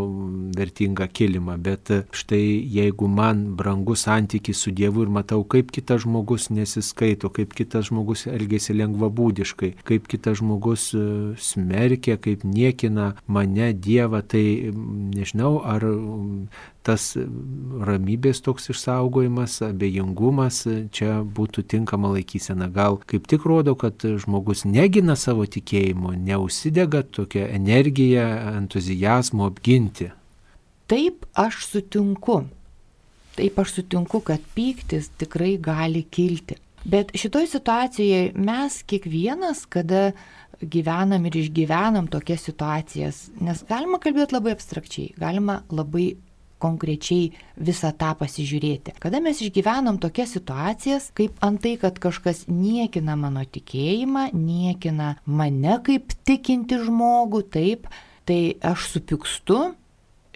vertingą 0.56 1.09
kilimą. 1.11 1.56
Bet 1.62 1.92
štai 2.16 2.42
jeigu 2.76 3.09
man 3.11 3.46
brangus 3.59 4.06
santykis 4.06 4.62
su 4.62 4.74
Dievu 4.76 5.06
ir 5.06 5.12
matau, 5.12 5.42
kaip 5.44 5.72
kitas 5.74 6.04
žmogus 6.04 6.50
nesiskaito, 6.52 7.32
kaip 7.35 7.56
kitas 7.56 7.90
žmogus 7.90 8.26
elgesi 8.30 8.76
lengvabūdiškai, 8.76 9.72
kaip 9.87 10.09
kitas 10.11 10.40
žmogus 10.42 10.90
e, 10.94 11.02
smerkia, 11.40 12.20
kaip 12.22 12.44
niekina 12.46 13.14
mane 13.26 13.72
Dievą, 13.72 14.22
tai 14.22 14.44
nežinau, 14.72 15.59
ar 15.66 15.85
tas 16.87 17.16
ramybės 17.88 18.42
toks 18.46 18.70
išsaugojimas, 18.70 19.59
abejingumas 19.66 20.62
čia 20.94 21.18
būtų 21.38 21.64
tinkama 21.87 22.11
laikysena. 22.11 22.68
Gal 22.68 22.99
kaip 23.07 23.27
tik 23.27 23.46
rodo, 23.46 23.75
kad 23.75 24.03
žmogus 24.03 24.64
negina 24.64 25.16
savo 25.16 25.46
tikėjimo, 25.46 26.16
neusidega 26.18 27.03
tokia 27.03 27.49
energija, 27.55 28.57
entuzijazmo 28.57 29.46
apginti. 29.46 30.11
Taip 30.87 31.27
aš 31.35 31.66
sutinku. 31.66 32.44
Taip 33.37 33.59
aš 33.59 33.79
sutinku, 33.79 34.20
kad 34.20 34.40
pyktis 34.57 35.11
tikrai 35.18 35.57
gali 35.59 36.03
kilti. 36.03 36.57
Bet 36.87 37.11
šitoj 37.18 37.46
situacijoje 37.51 38.33
mes 38.35 38.83
kiekvienas, 38.87 39.66
kada 39.66 40.12
gyvenam 40.62 41.27
ir 41.27 41.37
išgyvenam 41.37 42.07
tokias 42.09 42.46
situacijas, 42.46 43.27
nes 43.42 43.64
galima 43.68 43.99
kalbėti 44.01 44.37
labai 44.37 44.55
abstrakčiai, 44.55 45.11
galima 45.18 45.61
labai 45.68 46.14
konkrečiai 46.62 47.33
visą 47.57 47.92
tą 47.97 48.14
pasižiūrėti. 48.21 48.97
Kada 49.03 49.21
mes 49.25 49.40
išgyvenam 49.45 50.01
tokias 50.01 50.33
situacijas, 50.37 51.11
kaip 51.16 51.37
antai, 51.45 51.77
kad 51.81 52.01
kažkas 52.01 52.47
niekina 52.49 53.16
mano 53.21 53.45
tikėjimą, 53.45 54.31
niekina 54.33 55.16
mane 55.27 55.77
kaip 55.87 56.16
tikinti 56.29 56.81
žmogų, 56.87 57.45
taip, 57.53 57.90
tai 58.27 58.57
aš 58.64 58.88
supykstu 58.97 59.61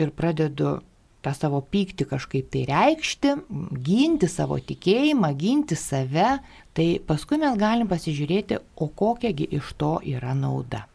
ir 0.00 0.12
pradedu 0.16 0.78
tą 1.24 1.32
savo 1.36 1.60
pyktį 1.60 2.06
kažkaip 2.08 2.48
tai 2.52 2.64
reikšti, 2.68 3.34
ginti 3.84 4.28
savo 4.30 4.56
tikėjimą, 4.60 5.32
ginti 5.36 5.76
save, 5.76 6.38
tai 6.76 6.88
paskui 7.04 7.40
mes 7.40 7.58
galim 7.60 7.90
pasižiūrėti, 7.90 8.60
o 8.80 8.88
kokiagi 8.88 9.50
iš 9.58 9.74
to 9.80 9.98
yra 10.08 10.32
nauda. 10.36 10.86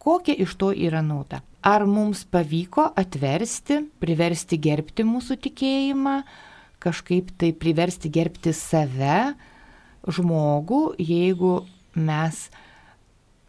Kokia 0.00 0.32
iš 0.40 0.56
to 0.56 0.72
yra 0.72 1.02
nauda? 1.04 1.42
Ar 1.60 1.84
mums 1.84 2.22
pavyko 2.24 2.86
atversti, 2.96 3.82
priversti 4.00 4.56
gerbti 4.56 5.04
mūsų 5.04 5.36
tikėjimą, 5.44 6.22
kažkaip 6.80 7.34
tai 7.36 7.50
priversti 7.52 8.08
gerbti 8.12 8.54
save, 8.56 9.34
žmogų, 10.08 10.80
jeigu 10.96 11.58
mes 12.00 12.46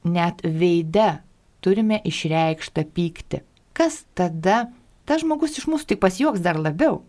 net 0.04 0.44
veide 0.44 1.22
turime 1.64 2.02
išreikštą 2.04 2.84
pyktį. 2.92 3.42
Kas 3.72 4.04
tada 4.18 4.66
tas 5.08 5.24
žmogus 5.24 5.56
iš 5.60 5.70
mūsų 5.72 5.94
tik 5.94 6.04
pasijuoks 6.04 6.44
dar 6.44 6.60
labiau. 6.60 7.02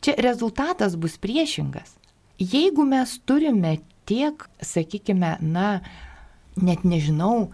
Čia 0.00 0.14
rezultatas 0.22 0.94
bus 0.96 1.18
priešingas. 1.20 1.96
Jeigu 2.38 2.86
mes 2.86 3.16
turime 3.26 3.78
tiek, 4.08 4.44
sakykime, 4.62 5.36
na, 5.42 5.80
net 6.56 6.84
nežinau, 6.86 7.50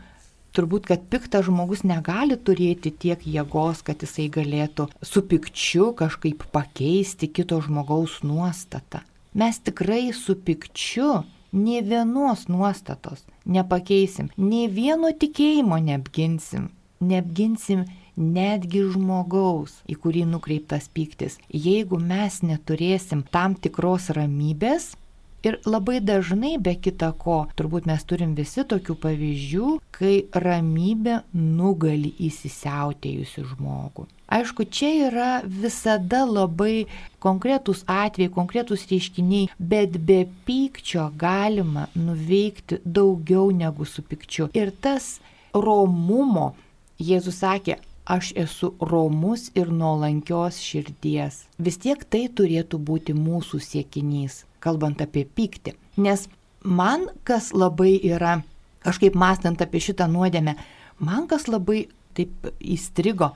turbūt, 0.55 0.89
kad 0.91 1.05
piktas 1.11 1.49
žmogus 1.49 1.85
negali 1.85 2.39
turėti 2.39 2.95
tiek 3.05 3.27
jėgos, 3.27 3.83
kad 3.87 4.03
jisai 4.07 4.31
galėtų 4.33 4.89
su 5.03 5.25
pikčiu 5.27 5.93
kažkaip 5.99 6.47
pakeisti 6.55 7.29
kito 7.29 7.61
žmogaus 7.65 8.23
nuostatą. 8.23 9.03
Mes 9.35 9.59
tikrai 9.59 10.13
su 10.15 10.39
pikčiu 10.39 11.25
nie 11.53 11.83
vienos 11.83 12.47
nuostatos 12.49 13.27
nepakeisim, 13.45 14.31
nie 14.37 14.67
vieno 14.69 15.13
tikėjimo 15.13 15.79
neapginsim, 15.85 16.71
neapginsim 17.01 17.85
netgi 18.17 18.85
žmogaus, 18.95 19.81
į 19.91 19.97
kurį 20.01 20.25
nukreiptas 20.31 20.87
pyktis. 20.95 21.39
Jeigu 21.51 21.99
mes 21.99 22.41
neturėsim 22.47 23.25
tam 23.35 23.57
tikros 23.59 24.11
ramybės, 24.15 24.95
Ir 25.45 25.59
labai 25.69 25.99
dažnai, 26.01 26.55
be 26.57 26.73
kita 26.81 27.11
ko, 27.21 27.43
turbūt 27.59 27.85
mes 27.91 28.05
turim 28.09 28.33
visi 28.39 28.65
tokių 28.65 28.95
pavyzdžių, 29.03 29.71
kai 29.93 30.15
ramybė 30.45 31.19
nugali 31.37 32.15
įsisiautėjusi 32.29 33.45
žmogų. 33.51 34.07
Aišku, 34.35 34.65
čia 34.65 34.89
yra 35.11 35.29
visada 35.45 36.23
labai 36.25 36.87
konkretūs 37.21 37.85
atvejai, 37.85 38.33
konkretūs 38.33 38.87
reiškiniai, 38.89 39.51
bet 39.61 40.01
be 40.09 40.23
pykčio 40.49 41.11
galima 41.21 41.91
nuveikti 41.93 42.81
daugiau 42.85 43.53
negu 43.53 43.85
su 43.85 44.01
pykčiu. 44.01 44.49
Ir 44.57 44.73
tas 44.81 45.19
romumo, 45.53 46.55
Jėzus 46.97 47.43
sakė, 47.43 47.77
aš 48.07 48.33
esu 48.37 48.73
romus 48.81 49.51
ir 49.55 49.69
nuolankios 49.69 50.59
širdies. 50.63 51.45
Vis 51.59 51.79
tiek 51.81 52.01
tai 52.09 52.27
turėtų 52.29 52.81
būti 52.81 53.15
mūsų 53.17 53.61
siekinys, 53.61 54.45
kalbant 54.65 55.03
apie 55.05 55.27
pyktį. 55.29 55.75
Nes 56.01 56.27
man 56.65 57.09
kas 57.29 57.53
labai 57.55 57.99
yra, 58.09 58.39
kažkaip 58.85 59.17
mąstant 59.19 59.63
apie 59.65 59.83
šitą 59.85 60.09
nuodėmę, 60.11 60.57
man 61.05 61.29
kas 61.31 61.47
labai 61.51 61.87
taip 62.17 62.51
įstrigo, 62.61 63.33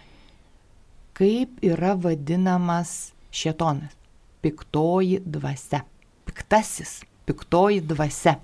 kaip 1.18 1.62
yra 1.66 1.94
vadinamas 1.98 3.12
šetonas. 3.34 3.94
Piktoji 4.42 5.18
dvasia. 5.26 5.82
Piktasis, 6.28 7.00
piktoji 7.26 7.82
dvasia. 7.82 8.36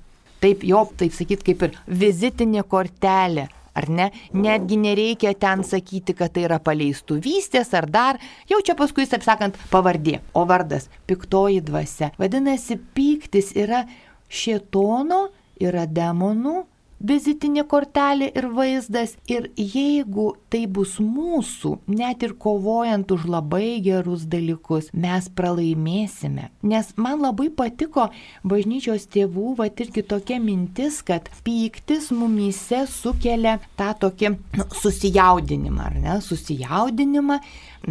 Taip 0.43 0.65
jo, 0.67 0.83
taip 0.99 1.15
sakyt, 1.15 1.45
kaip 1.47 1.63
ir 1.69 1.77
vizitinė 1.87 2.65
kortelė 2.69 3.47
ar 3.75 3.89
ne? 3.89 4.11
Netgi 4.33 4.79
nereikia 4.81 5.35
ten 5.39 5.65
sakyti, 5.67 6.15
kad 6.19 6.35
tai 6.35 6.47
yra 6.49 6.61
paleistuvystės 6.63 7.73
ar 7.75 7.89
dar, 7.91 8.21
jau 8.51 8.61
čia 8.65 8.77
paskui, 8.79 9.07
taip 9.11 9.27
sakant, 9.27 9.59
pavardė, 9.73 10.21
o 10.35 10.45
vardas- 10.49 10.89
piktoji 11.09 11.63
dvasia. 11.65 12.13
Vadinasi, 12.19 12.79
pyktis 12.95 13.53
yra 13.57 13.85
šietono, 14.29 15.29
yra 15.61 15.87
demonų 15.87 16.65
vizitinė 17.05 17.65
kortelė 17.69 18.31
ir 18.37 18.49
vaizdas. 18.57 19.15
Ir 19.31 19.51
jeigu 19.59 20.33
tai 20.53 20.65
bus 20.71 20.97
mūsų, 21.03 21.77
net 21.91 22.25
ir 22.27 22.35
kovojant 22.41 23.11
už 23.15 23.27
labai 23.31 23.81
gerus 23.85 24.25
dalykus, 24.31 24.91
mes 24.93 25.29
pralaimėsime. 25.37 26.49
Nes 26.65 26.93
man 26.97 27.23
labai 27.25 27.51
patiko 27.55 28.09
bažnyčios 28.47 29.07
tėvų, 29.13 29.55
va 29.61 29.69
irgi 29.69 30.05
tokia 30.09 30.41
mintis, 30.43 31.03
kad 31.07 31.29
pyktis 31.47 32.11
mumyse 32.15 32.85
sukelia 32.91 33.59
tą 33.79 33.93
tokį 34.05 34.35
nu, 34.35 34.69
susijaudinimą, 34.81 35.89
ar 35.91 35.97
ne? 36.01 36.19
Susijaudinimą 36.25 37.41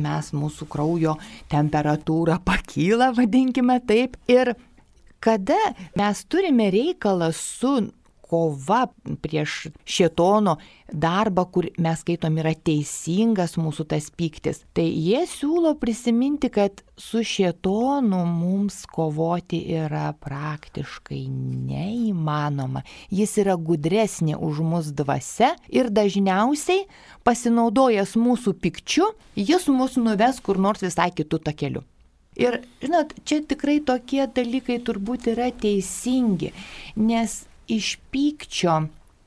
mes 0.03 0.31
mūsų 0.33 0.67
kraujo 0.71 1.17
temperatūra 1.51 2.39
pakyla, 2.45 3.11
vadinkime 3.17 3.79
taip. 3.87 4.17
Ir 4.31 4.55
kada 5.23 5.59
mes 5.95 6.23
turime 6.27 6.71
reikalą 6.73 7.29
su 7.35 7.77
kova 8.33 8.87
prieš 9.21 9.67
šetono 9.85 10.57
darbą, 10.89 11.45
kur 11.53 11.67
mes 11.77 12.01
skaitom 12.01 12.39
yra 12.41 12.53
teisingas 12.57 13.55
mūsų 13.61 13.85
tas 13.93 14.09
pyktis. 14.13 14.63
Tai 14.73 14.85
jie 14.85 15.21
siūlo 15.29 15.75
prisiminti, 15.81 16.49
kad 16.53 16.81
su 16.97 17.21
šetonu 17.25 18.23
mums 18.29 18.83
kovoti 18.89 19.61
yra 19.77 20.11
praktiškai 20.25 21.21
neįmanoma. 21.69 22.83
Jis 23.13 23.37
yra 23.45 23.57
gudresnė 23.69 24.37
už 24.37 24.61
mus 24.65 24.91
dvasia 24.97 25.53
ir 25.69 25.93
dažniausiai 25.93 26.87
pasinaudojęs 27.25 28.17
mūsų 28.17 28.57
pykčiu, 28.61 29.13
jis 29.37 29.69
mus 29.69 29.97
nuves 30.01 30.41
kur 30.43 30.61
nors 30.61 30.85
visai 30.85 31.11
kitų 31.13 31.41
takeliu. 31.49 31.85
Ir, 32.33 32.63
žinot, 32.81 33.13
čia 33.29 33.43
tikrai 33.45 33.77
tokie 33.85 34.23
dalykai 34.25 34.79
turbūt 34.81 35.27
yra 35.29 35.51
teisingi, 35.53 36.49
nes 36.97 37.43
iš 37.71 37.95
pykčio 38.13 38.81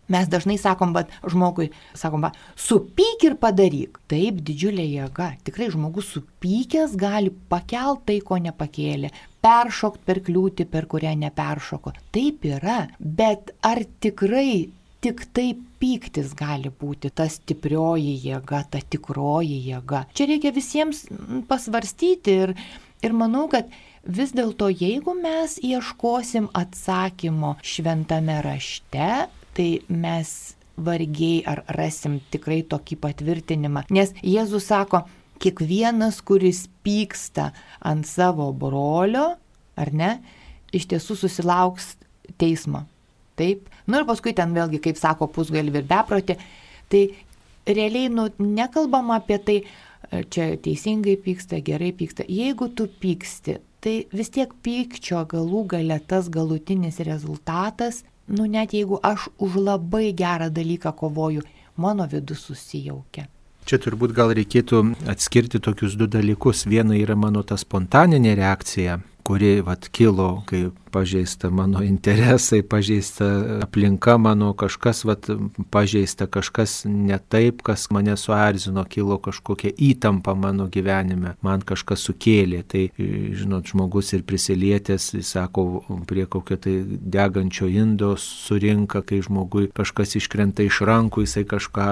Mes 0.06 0.28
dažnai 0.30 0.54
sakom, 0.54 0.92
bet 0.94 1.10
žmogui, 1.26 1.72
sakom, 1.98 2.22
va, 2.22 2.30
supyk 2.54 3.24
ir 3.26 3.34
padaryk. 3.42 3.98
Taip, 4.10 4.38
didžiulė 4.46 4.84
jėga. 4.86 5.32
Tikrai 5.46 5.66
žmogus 5.74 6.12
supykęs 6.14 6.94
gali 7.00 7.32
pakelt 7.50 8.04
tai, 8.06 8.20
ko 8.22 8.38
nepakėlė, 8.44 9.10
peršokti 9.42 10.06
per 10.06 10.22
kliūtį, 10.28 10.68
per 10.70 10.86
kurią 10.92 11.16
neperšoko. 11.24 11.94
Taip 12.14 12.46
yra. 12.46 12.84
Bet 13.00 13.50
ar 13.66 13.82
tikrai 13.82 14.68
tik 15.02 15.26
tai 15.34 15.48
pyktis 15.82 16.30
gali 16.38 16.70
būti 16.70 17.10
ta 17.10 17.26
stiprioji 17.30 18.14
jėga, 18.28 18.62
ta 18.70 18.78
tikroji 18.94 19.58
jėga? 19.72 20.06
Čia 20.14 20.30
reikia 20.30 20.54
visiems 20.54 21.02
pasvarstyti 21.50 22.38
ir, 22.46 22.54
ir 23.02 23.18
manau, 23.24 23.48
kad 23.50 23.74
vis 24.06 24.32
dėlto 24.36 24.70
jeigu 24.70 25.14
mes 25.18 25.58
ieškosim 25.62 26.48
atsakymo 26.56 27.56
šventame 27.66 28.38
rašte, 28.44 29.26
tai 29.56 29.68
mes 29.88 30.32
vargiai 30.76 31.42
ar 31.48 31.62
rasim 31.76 32.20
tikrai 32.30 32.62
tokį 32.68 32.98
patvirtinimą. 33.02 33.86
Nes 33.90 34.12
Jėzus 34.22 34.68
sako, 34.68 35.04
kiekvienas, 35.42 36.20
kuris 36.24 36.66
pyksta 36.84 37.50
ant 37.84 38.06
savo 38.08 38.50
brolio, 38.56 39.34
ar 39.76 39.92
ne, 39.92 40.16
iš 40.76 40.88
tiesų 40.92 41.16
susilauks 41.22 41.94
teismo. 42.40 42.84
Taip. 43.36 43.68
Nu 43.84 44.00
ir 44.00 44.06
paskui 44.08 44.32
ten 44.36 44.54
vėlgi, 44.56 44.80
kaip 44.84 44.96
sako, 44.96 45.28
pusgalvi 45.28 45.82
ir 45.82 45.88
beproti. 45.88 46.38
Tai 46.92 47.02
realiai, 47.68 48.08
nu, 48.12 48.30
nekalbam 48.40 49.12
apie 49.12 49.36
tai, 49.44 49.56
čia 50.10 50.56
teisingai 50.62 51.16
pyksta, 51.22 51.60
gerai 51.64 51.92
pyksta. 51.96 52.26
Jeigu 52.28 52.68
tu 52.68 52.88
pyksti, 52.88 53.58
tai 53.80 53.96
vis 54.12 54.30
tiek 54.34 54.52
pykčio 54.62 55.22
galų 55.30 55.64
gale 55.76 55.98
tas 56.06 56.30
galutinis 56.32 57.00
rezultatas, 57.06 58.02
nu 58.26 58.46
net 58.50 58.74
jeigu 58.74 58.98
aš 59.02 59.28
už 59.38 59.58
labai 59.62 60.10
gerą 60.16 60.50
dalyką 60.50 60.92
kovoju, 60.96 61.42
mano 61.76 62.06
vidus 62.10 62.46
susijaukia. 62.48 63.28
Čia 63.66 63.80
turbūt 63.82 64.12
gal 64.14 64.30
reikėtų 64.30 64.82
atskirti 65.10 65.58
tokius 65.58 65.96
du 65.98 66.06
dalykus. 66.06 66.68
Viena 66.70 66.94
yra 66.94 67.16
mano 67.18 67.42
ta 67.42 67.56
spontaninė 67.58 68.36
reakcija, 68.38 69.00
kuri 69.26 69.56
vat, 69.66 69.88
kilo, 69.90 70.44
kai 70.46 70.68
pažeista 70.96 71.50
mano 71.50 71.82
interesai, 71.84 72.62
pažeista 72.62 73.26
aplinka 73.62 74.16
mano, 74.18 74.54
kažkas 74.56 75.04
vat, 75.04 75.26
pažeista, 75.70 76.24
kažkas 76.26 76.86
ne 76.88 77.18
taip, 77.28 77.60
kas 77.62 77.90
mane 77.92 78.14
suerzino, 78.16 78.84
kilo 78.88 79.18
kažkokia 79.20 79.74
įtampa 79.76 80.32
mano 80.32 80.70
gyvenime, 80.72 81.34
man 81.44 81.60
kažkas 81.68 82.06
sukėlė. 82.08 82.62
Tai, 82.64 82.86
žinot, 82.96 83.68
žmogus 83.68 84.14
ir 84.16 84.24
prisilietęs, 84.24 85.10
jis 85.18 85.34
sako, 85.36 85.66
prie 86.08 86.24
kokio 86.32 86.56
tai 86.64 86.78
degančio 86.86 87.68
indo 87.68 88.14
surinka, 88.16 89.04
kai 89.04 89.20
žmogui 89.26 89.68
kažkas 89.76 90.16
iškrenta 90.22 90.64
iš 90.64 90.80
rankų, 90.88 91.26
jisai 91.26 91.44
kažką 91.44 91.90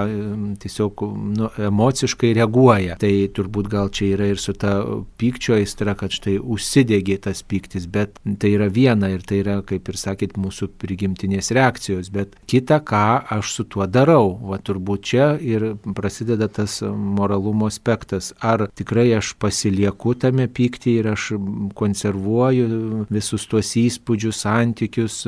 tiesiog 0.64 1.04
nu, 1.34 1.52
emociškai 1.68 2.32
reaguoja. 2.40 2.96
Tai 3.04 3.12
turbūt 3.36 3.68
gal 3.68 3.92
čia 3.92 4.14
yra 4.14 4.32
ir 4.32 4.40
su 4.40 4.56
ta 4.56 4.78
pykčio 5.20 5.58
aistra, 5.60 5.92
kad 5.92 6.16
štai 6.16 6.38
užsidegė 6.40 7.20
tas 7.28 7.44
pyktis, 7.44 7.84
bet 7.84 8.16
tai 8.40 8.56
yra 8.56 8.72
viena 8.72 8.93
ir 9.02 9.24
tai 9.26 9.40
yra, 9.42 9.58
kaip 9.66 9.88
ir 9.90 9.98
sakėt, 9.98 10.36
mūsų 10.40 10.70
prigimtinės 10.80 11.50
reakcijos, 11.56 12.10
bet 12.14 12.34
kita, 12.50 12.80
ką 12.84 13.04
aš 13.36 13.52
su 13.58 13.66
tuo 13.68 13.86
darau. 13.90 14.34
Va 14.50 14.58
turbūt 14.62 15.04
čia 15.10 15.26
ir 15.40 15.74
prasideda 15.96 16.48
tas 16.48 16.80
moralumo 16.84 17.68
aspektas. 17.70 18.32
Ar 18.40 18.66
tikrai 18.76 19.08
aš 19.18 19.34
pasilieku 19.40 20.14
tame 20.18 20.46
pyktį 20.48 20.96
ir 21.00 21.10
aš 21.14 21.30
konservuoju 21.78 23.06
visus 23.12 23.46
tuos 23.50 23.74
įspūdžius, 23.80 24.42
santykius, 24.44 25.20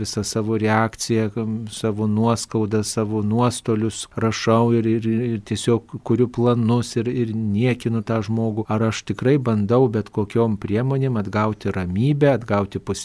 visą 0.00 0.24
savo 0.26 0.58
reakciją, 0.60 1.30
savo 1.70 2.08
nuoskaudą, 2.10 2.82
savo 2.86 3.22
nuostolius 3.26 4.06
rašau 4.20 4.72
ir, 4.78 4.86
ir, 4.86 5.06
ir 5.34 5.40
tiesiog 5.46 5.98
kuriu 6.06 6.28
planus 6.30 6.94
ir, 7.00 7.10
ir 7.10 7.34
niekinu 7.34 8.04
tą 8.06 8.20
žmogų. 8.26 8.66
Ar 8.70 8.88
aš 8.90 9.04
tikrai 9.10 9.36
bandau 9.42 9.88
bet 9.92 10.10
kokiom 10.14 10.56
priemonėm 10.60 11.18
atgauti 11.20 11.72
ramybę, 11.74 12.34
atgauti 12.36 12.78
pusiausvyrą, 12.78 12.99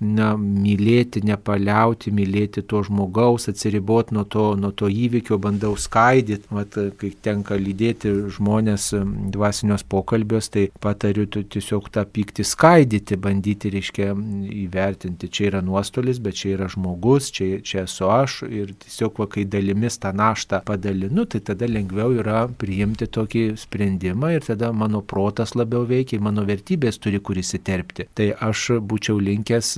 na, 0.00 0.32
mylėti, 0.36 1.22
nepaliauti, 1.26 2.12
mylėti 2.14 2.62
to 2.68 2.82
žmogaus, 2.86 3.48
atsiriboti 3.50 4.14
nuo 4.16 4.24
to, 4.24 4.46
nuo 4.58 4.72
to 4.76 4.90
įvykio, 4.90 5.38
bandau 5.42 5.74
skaidyti, 5.78 6.48
vat, 6.54 6.76
kai 7.00 7.12
tenka 7.22 7.58
lydėti 7.58 8.12
žmonės 8.36 8.92
dvasinios 9.34 9.84
pokalbios, 9.88 10.50
tai 10.52 10.68
patariu 10.82 11.26
tiesiog 11.26 11.90
tą 11.94 12.06
pyktį 12.06 12.46
skaidyti, 12.46 13.18
bandyti, 13.20 13.72
reiškia, 13.74 14.12
įvertinti, 14.66 15.30
čia 15.32 15.50
yra 15.50 15.62
nuostolis, 15.64 16.20
bet 16.22 16.38
čia 16.38 16.54
yra 16.56 16.70
žmogus, 16.72 17.30
čia, 17.34 17.60
čia 17.66 17.84
esu 17.86 18.10
aš 18.12 18.40
ir 18.46 18.72
tiesiog, 18.84 19.20
va, 19.22 19.28
kai 19.30 19.46
dalimis 19.48 19.98
tą 20.02 20.12
naštą 20.16 20.62
padalinu, 20.66 21.26
tai 21.30 21.42
tada 21.44 21.68
lengviau 21.70 22.14
yra 22.20 22.46
priimti 22.60 23.08
tokį 23.12 23.46
sprendimą 23.60 24.34
ir 24.36 24.46
tada 24.46 24.72
mano 24.72 25.02
protas 25.02 25.54
labiau 25.58 25.86
veikia, 25.88 26.20
mano 26.22 26.44
vertybės 26.46 27.00
turi 27.02 27.20
kur 27.20 27.38
įsiterpti. 27.40 28.08
Tai 28.16 28.30
aš 28.48 28.66
būčiau 28.86 29.15
linkęs 29.22 29.76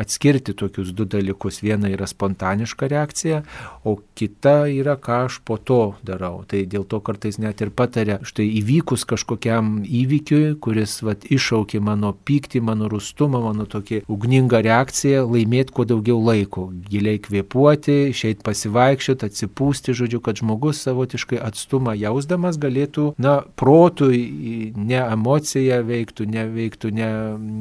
atskirti 0.00 0.54
tokius 0.56 0.92
du 0.96 1.06
dalykus. 1.08 1.60
Viena 1.64 1.90
yra 1.92 2.06
spontaniška 2.08 2.88
reakcija, 2.90 3.42
o 3.84 3.96
kita 4.18 4.66
yra, 4.72 4.96
ką 5.00 5.26
aš 5.26 5.40
po 5.46 5.56
to 5.58 5.94
darau. 6.06 6.42
Tai 6.48 6.62
dėl 6.68 6.86
to 6.88 7.00
kartais 7.04 7.38
net 7.42 7.60
ir 7.64 7.72
patarė, 7.74 8.18
štai 8.26 8.46
įvykus 8.60 9.06
kažkokiam 9.08 9.82
įvykiui, 9.84 10.56
kuris 10.62 10.98
vat, 11.06 11.26
iššaukė 11.32 11.80
mano 11.84 12.12
pyktį, 12.26 12.62
mano 12.64 12.90
rustumą, 12.92 13.42
mano 13.44 13.66
tokį 13.70 14.02
ugningą 14.12 14.62
reakciją, 14.66 15.24
laimėti 15.30 15.74
kuo 15.76 15.86
daugiau 15.88 16.20
laiko, 16.22 16.68
giliai 16.90 17.20
kvepuoti, 17.22 17.98
išeiti 18.12 18.44
pasivaikščioti, 18.46 19.30
atsipūsti, 19.30 19.96
žodžiu, 19.96 20.22
kad 20.24 20.40
žmogus 20.40 20.82
savotiškai 20.86 21.40
atstumą 21.42 21.96
jausdamas 21.98 22.58
galėtų, 22.62 23.12
na, 23.22 23.38
protui, 23.58 24.72
ne 24.76 25.00
emocija 25.02 25.80
veiktų, 25.86 26.28
neveiktų, 26.32 26.92
ne, 26.96 27.10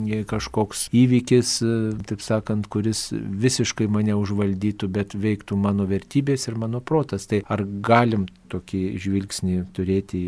ne 0.06 0.23
kažkoks 0.28 0.88
įvykis, 0.95 1.04
taip 2.07 2.23
sakant, 2.23 2.67
kuris 2.71 3.07
visiškai 3.13 3.87
mane 3.91 4.15
užvaldytų, 4.17 4.89
bet 4.91 5.15
veiktų 5.15 5.57
mano 5.59 5.87
vertybės 5.89 6.47
ir 6.49 6.59
mano 6.61 6.81
protas. 6.81 7.27
Tai 7.31 7.41
ar 7.51 7.65
galim 7.85 8.27
tokį 8.51 8.83
žvilgsnį 9.01 9.61
turėti 9.75 10.21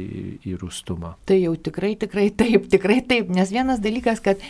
į 0.47 0.57
rustumą? 0.61 1.15
Tai 1.27 1.37
jau 1.39 1.53
tikrai, 1.55 1.95
tikrai 1.99 2.29
taip, 2.31 2.69
tikrai 2.71 3.01
taip, 3.05 3.29
nes 3.33 3.53
vienas 3.53 3.83
dalykas, 3.83 4.23
kad 4.23 4.41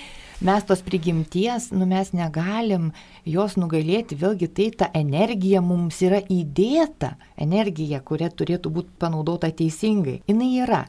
mes 0.42 0.64
tos 0.64 0.84
prigimties, 0.86 1.72
nu 1.74 1.88
mes 1.90 2.12
negalim 2.14 2.92
jos 3.26 3.58
nugalėti, 3.58 4.18
vėlgi 4.20 4.50
tai 4.54 4.70
ta 4.84 4.90
energija 4.94 5.64
mums 5.66 6.00
yra 6.06 6.22
įdėta, 6.22 7.16
energija, 7.42 8.04
kuria 8.06 8.30
turėtų 8.30 8.72
būti 8.74 8.98
panaudota 9.02 9.50
teisingai. 9.50 10.22
Jis 10.30 10.44
yra 10.64 10.86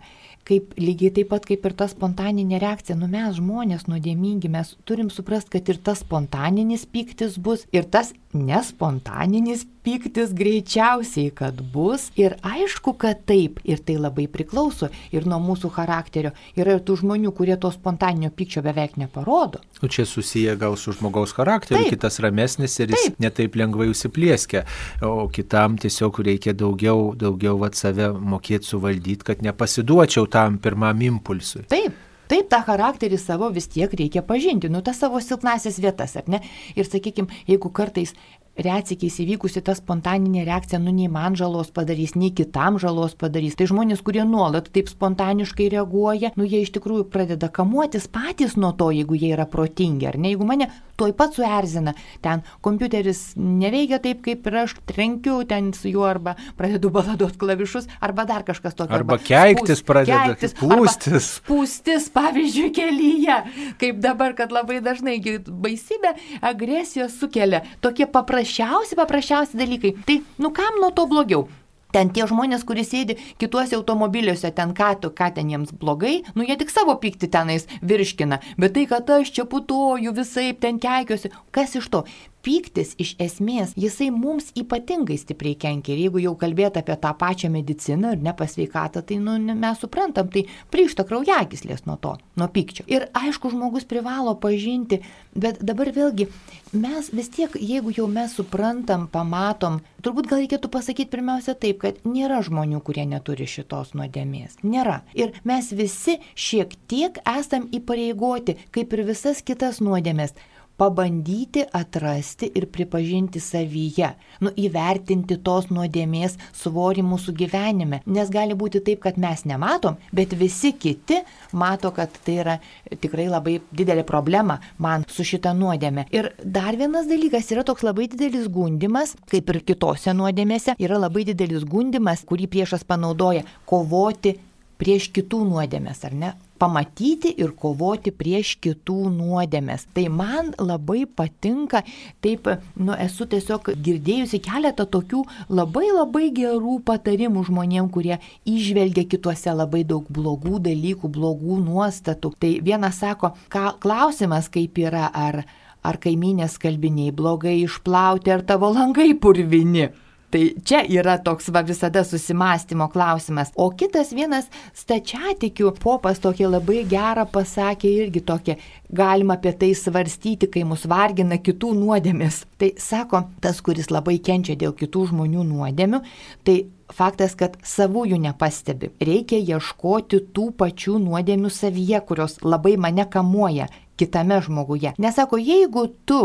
kaip 0.49 0.77
lygiai 0.81 1.13
taip 1.19 1.31
pat 1.33 1.47
kaip 1.49 1.67
ir 1.69 1.75
ta 1.79 1.89
spontaninė 1.91 2.61
reakcija, 2.63 2.97
nu 2.99 3.09
mes 3.13 3.37
žmonės 3.39 3.87
nuodėmingi, 3.91 4.51
mes 4.53 4.75
turim 4.89 5.13
suprasti, 5.13 5.57
kad 5.57 5.69
ir 5.69 5.81
tas 5.85 6.03
spontaninis 6.05 6.87
pyktis 6.89 7.37
bus, 7.43 7.67
ir 7.75 7.89
tas 7.89 8.15
nespontaninis 8.35 9.65
pyktis 9.89 10.35
greičiausiai, 10.37 11.31
kad 11.35 11.61
bus. 11.73 12.09
Ir 12.19 12.37
aišku, 12.45 12.93
kad 13.01 13.23
taip, 13.29 13.61
ir 13.65 13.81
tai 13.81 13.97
labai 14.01 14.27
priklauso 14.29 14.91
ir 15.15 15.27
nuo 15.29 15.39
mūsų 15.43 15.71
charakterio. 15.73 16.35
Yra 16.59 16.77
ir 16.77 16.83
tų 16.85 16.99
žmonių, 17.03 17.33
kurie 17.37 17.57
to 17.61 17.71
spontaninio 17.73 18.31
pykčio 18.35 18.63
beveik 18.67 18.99
neparodo. 19.01 19.63
O 19.81 19.89
čia 19.89 20.05
susiję 20.09 20.57
gal 20.61 20.77
su 20.77 20.93
žmogaus 20.93 21.33
charakteriu, 21.37 21.87
taip. 21.87 21.95
kitas 21.97 22.21
ramesnis 22.21 22.77
ir 22.83 22.93
jis 22.93 23.07
taip. 23.07 23.21
netaip 23.23 23.57
lengvai 23.57 23.89
užsiplieskia, 23.93 24.65
o 25.07 25.29
kitam 25.33 25.79
tiesiog 25.81 26.21
reikia 26.27 26.53
daugiau, 26.53 27.15
daugiau 27.17 27.57
vat 27.63 27.79
save 27.79 28.11
mokėti 28.13 28.69
suvaldyti, 28.69 29.25
kad 29.31 29.45
nepasiduočiau 29.47 30.29
tam 30.38 30.61
pirmam 30.62 31.09
impulsui. 31.12 31.66
Taip. 31.70 32.05
Taip, 32.29 32.51
tą 32.53 32.59
charakterį 32.61 33.16
savo 33.16 33.46
vis 33.48 33.70
tiek 33.72 33.92
reikia 33.96 34.20
pažinti, 34.20 34.68
nu 34.68 34.83
tas 34.85 34.98
savo 35.01 35.16
silpnasias 35.24 35.79
vietas, 35.81 36.12
ar 36.20 36.27
ne? 36.29 36.42
Ir 36.77 36.85
sakykime, 36.85 37.33
jeigu 37.48 37.70
kartais 37.72 38.12
reacikiais 38.59 39.16
įvykusi 39.22 39.62
ta 39.64 39.72
spontaninė 39.79 40.42
reakcija, 40.44 40.81
nu 40.83 40.92
nei 40.92 41.09
man 41.09 41.38
žalos 41.38 41.70
padarys, 41.74 42.12
nei 42.18 42.33
kitam 42.37 42.77
žalos 42.83 43.14
padarys. 43.16 43.57
Tai 43.57 43.68
žmonės, 43.70 44.03
kurie 44.05 44.27
nuolat 44.29 44.68
taip 44.74 44.90
spontaniškai 44.90 45.70
reaguoja, 45.77 46.35
nu 46.37 46.44
jie 46.44 46.61
iš 46.66 46.74
tikrųjų 46.77 47.07
pradeda 47.12 47.48
kamuotis 47.48 48.11
patys 48.12 48.59
nuo 48.61 48.74
to, 48.77 48.90
jeigu 48.92 49.16
jie 49.16 49.33
yra 49.37 49.48
protingi, 49.48 50.11
ar 50.11 50.18
ne? 50.20 50.35
Jeigu 50.35 50.48
mane 50.48 50.68
tuoj 50.99 51.15
pat 51.19 51.37
suerzina, 51.39 51.95
ten 52.25 52.43
kompiuteris 52.65 53.21
neveikia 53.39 54.01
taip, 54.03 54.23
kaip 54.25 54.47
ir 54.51 54.59
aš 54.65 54.75
trenkiu 54.89 55.41
ten 55.49 55.71
su 55.77 55.93
juo 55.93 56.07
arba 56.09 56.35
pradedu 56.59 56.91
baladuoti 56.95 57.39
klavišus, 57.41 57.89
arba 58.05 58.27
dar 58.29 58.45
kažkas 58.47 58.75
tokio. 58.79 58.95
Arba, 58.99 59.19
arba 59.19 59.25
keiktis 59.25 59.85
pradeda, 59.87 60.35
keiktis, 60.35 60.57
pūstis. 60.59 61.31
Spūstis, 61.39 62.11
pavyzdžiui, 62.15 62.73
kelyje, 62.77 63.39
kaip 63.81 64.03
dabar, 64.05 64.35
kad 64.39 64.55
labai 64.55 64.81
dažnai 64.85 65.21
baisybė 65.49 66.17
agresijos 66.51 67.17
sukelia 67.21 67.63
tokie 67.85 68.09
paprasčiausi, 68.11 68.99
paprasčiausi 68.99 69.59
dalykai. 69.59 69.95
Tai, 70.09 70.21
nu 70.43 70.53
kam 70.55 70.83
nuo 70.83 70.93
to 70.95 71.07
blogiau? 71.11 71.47
Ten 71.92 72.11
tie 72.12 72.27
žmonės, 72.29 72.66
kurie 72.68 72.85
sėdi 72.85 73.16
kituose 73.40 73.77
automobiliuose, 73.79 74.51
ten 74.53 74.74
ką, 74.77 74.90
ką 75.16 75.29
ten 75.37 75.53
jiems 75.53 75.72
blogai, 75.72 76.18
nu 76.37 76.44
jie 76.44 76.59
tik 76.61 76.72
savo 76.72 76.98
pyktį 77.01 77.31
tenais 77.33 77.68
virškina. 77.81 78.42
Bet 78.61 78.77
tai, 78.77 78.85
kad 78.90 79.09
aš 79.18 79.33
čia 79.37 79.46
putoju 79.48 80.12
visai, 80.16 80.51
ten 80.53 80.81
keikiuosi, 80.83 81.33
kas 81.55 81.79
iš 81.81 81.88
to? 81.92 82.05
Pyktis 82.44 82.94
iš 83.01 83.14
esmės, 83.22 83.74
jisai 83.79 84.09
mums 84.14 84.53
ypatingai 84.59 85.18
stipriai 85.18 85.57
kenkia. 85.59 85.94
Ir 85.94 86.07
jeigu 86.07 86.22
jau 86.22 86.35
kalbėt 86.38 86.79
apie 86.81 86.96
tą 87.01 87.12
pačią 87.18 87.51
mediciną 87.53 88.14
ir 88.14 88.22
nepasveikatą, 88.24 89.03
tai 89.07 89.18
nu, 89.22 89.37
mes 89.59 89.81
suprantam, 89.83 90.31
tai 90.33 90.46
pryšta 90.72 91.07
kraujagyslės 91.09 91.85
nuo 91.88 91.98
to, 92.01 92.16
nuo 92.38 92.48
pykčio. 92.53 92.87
Ir 92.90 93.09
aišku, 93.16 93.53
žmogus 93.53 93.88
privalo 93.88 94.37
pažinti, 94.40 95.01
bet 95.35 95.62
dabar 95.64 95.90
vėlgi 95.94 96.29
mes 96.72 97.11
vis 97.14 97.31
tiek, 97.35 97.55
jeigu 97.59 97.94
jau 97.96 98.09
mes 98.11 98.35
suprantam, 98.38 99.09
pamatom, 99.12 99.81
turbūt 100.05 100.29
gal 100.31 100.42
reikėtų 100.42 100.70
pasakyti 100.72 101.12
pirmiausia 101.14 101.57
taip, 101.59 101.83
kad 101.85 102.03
nėra 102.09 102.42
žmonių, 102.46 102.83
kurie 102.87 103.07
neturi 103.09 103.48
šitos 103.48 103.94
nuodėmės. 103.98 104.61
Nėra. 104.62 105.03
Ir 105.18 105.35
mes 105.48 105.72
visi 105.74 106.18
šiek 106.38 106.77
tiek 106.90 107.18
esam 107.29 107.66
įpareigoti, 107.74 108.59
kaip 108.74 108.94
ir 108.94 109.05
visas 109.09 109.42
kitas 109.42 109.83
nuodėmės 109.85 110.37
pabandyti 110.79 111.64
atrasti 111.73 112.51
ir 112.55 112.69
pripažinti 112.71 113.41
savyje, 113.43 114.12
nu 114.45 114.53
įvertinti 114.55 115.41
tos 115.45 115.69
nuodėmės 115.75 116.37
svorį 116.61 117.03
mūsų 117.09 117.35
gyvenime. 117.41 118.01
Nes 118.07 118.31
gali 118.31 118.55
būti 118.59 118.83
taip, 118.87 119.03
kad 119.03 119.19
mes 119.19 119.45
nematom, 119.49 119.99
bet 120.14 120.37
visi 120.38 120.73
kiti 120.79 121.21
mato, 121.53 121.91
kad 121.97 122.14
tai 122.25 122.38
yra 122.45 122.57
tikrai 123.03 123.27
labai 123.31 123.59
didelė 123.75 124.07
problema 124.07 124.61
man 124.79 125.07
su 125.11 125.27
šita 125.27 125.55
nuodėmė. 125.59 126.07
Ir 126.14 126.33
dar 126.45 126.79
vienas 126.79 127.11
dalykas 127.11 127.51
yra 127.55 127.67
toks 127.67 127.83
labai 127.87 128.09
didelis 128.12 128.47
gundimas, 128.53 129.17
kaip 129.31 129.51
ir 129.51 129.62
kitose 129.67 130.14
nuodėmėse, 130.14 130.79
yra 130.79 131.01
labai 131.03 131.27
didelis 131.29 131.67
gundimas, 131.67 132.23
kurį 132.29 132.47
priešas 132.55 132.87
panaudoja 132.87 133.43
kovoti 133.69 134.38
prieš 134.79 135.11
kitų 135.14 135.43
nuodėmės, 135.49 136.05
ar 136.09 136.14
ne? 136.14 136.35
pamatyti 136.59 137.31
ir 137.38 137.53
kovoti 137.55 138.12
prieš 138.14 138.57
kitų 138.62 139.12
nuodėmės. 139.14 139.87
Tai 139.95 140.09
man 140.11 140.51
labai 140.59 141.05
patinka, 141.07 141.85
taip, 142.25 142.49
nu, 142.75 142.97
esu 142.99 143.29
tiesiog 143.31 143.71
girdėjusi 143.85 144.41
keletą 144.43 144.88
tokių 144.91 145.23
labai 145.49 145.87
labai 145.93 146.29
gerų 146.35 146.81
patarimų 146.88 147.45
žmonėm, 147.49 147.93
kurie 147.95 148.19
išvelgia 148.43 149.07
kituose 149.07 149.55
labai 149.55 149.85
daug 149.87 150.09
blogų 150.11 150.59
dalykų, 150.67 151.12
blogų 151.14 151.61
nuostatų. 151.62 152.35
Tai 152.43 152.53
vienas 152.67 153.01
sako, 153.05 153.35
ką, 153.53 153.71
klausimas 153.83 154.51
kaip 154.53 154.83
yra, 154.83 155.07
ar 155.14 155.45
ar 155.88 155.97
kaiminės 156.03 156.59
kalbiniai 156.61 157.12
blogai 157.14 157.61
išplauti, 157.62 158.33
ar 158.35 158.43
tavo 158.45 158.73
langai 158.75 159.12
purvini. 159.14 159.87
Tai 160.29 160.43
čia 160.61 160.83
yra 160.93 161.14
toks 161.25 161.49
va 161.55 161.62
visada 161.64 162.03
susimastymo 162.05 162.91
klausimas. 162.93 163.49
O 163.57 163.71
kitas 163.73 164.11
vienas 164.13 164.50
stačiatikių 164.77 165.71
popas 165.81 166.21
tokį 166.21 166.50
labai 166.52 166.83
gerą 166.88 167.25
pasakė 167.33 167.88
irgi 168.02 168.21
tokia, 168.29 168.59
galima 168.92 169.38
apie 169.38 169.55
tai 169.57 169.71
svarstyti, 169.73 170.50
kai 170.52 170.67
mus 170.69 170.85
vargina 170.88 171.38
kitų 171.40 171.73
nuodėmis. 171.79 172.42
Tai 172.61 172.75
sako, 172.77 173.23
tas, 173.40 173.63
kuris 173.65 173.88
labai 173.88 174.19
kenčia 174.21 174.59
dėl 174.61 174.77
kitų 174.77 175.07
žmonių 175.15 175.46
nuodėmių, 175.48 176.02
tai 176.44 176.59
faktas, 176.92 177.33
kad 177.33 177.57
savųjų 177.65 178.21
nepastebi. 178.21 178.92
Reikia 179.00 179.40
ieškoti 179.40 180.21
tų 180.37 180.50
pačių 180.61 180.98
nuodėmių 181.07 181.52
savyje, 181.52 182.02
kurios 182.05 182.37
labai 182.44 182.77
mane 182.77 183.09
kamuoja 183.09 183.71
kitame 183.98 184.42
žmoguje. 184.44 184.92
Nesako, 185.00 185.40
jeigu 185.40 185.88
tu 186.05 186.21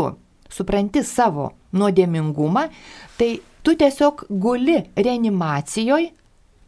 supranti 0.52 1.02
savo 1.02 1.54
nuodėmingumą, 1.74 2.68
tai 3.18 3.32
Tu 3.64 3.72
tiesiog 3.80 4.26
guli 4.28 4.76
reanimacijoje, 4.92 6.10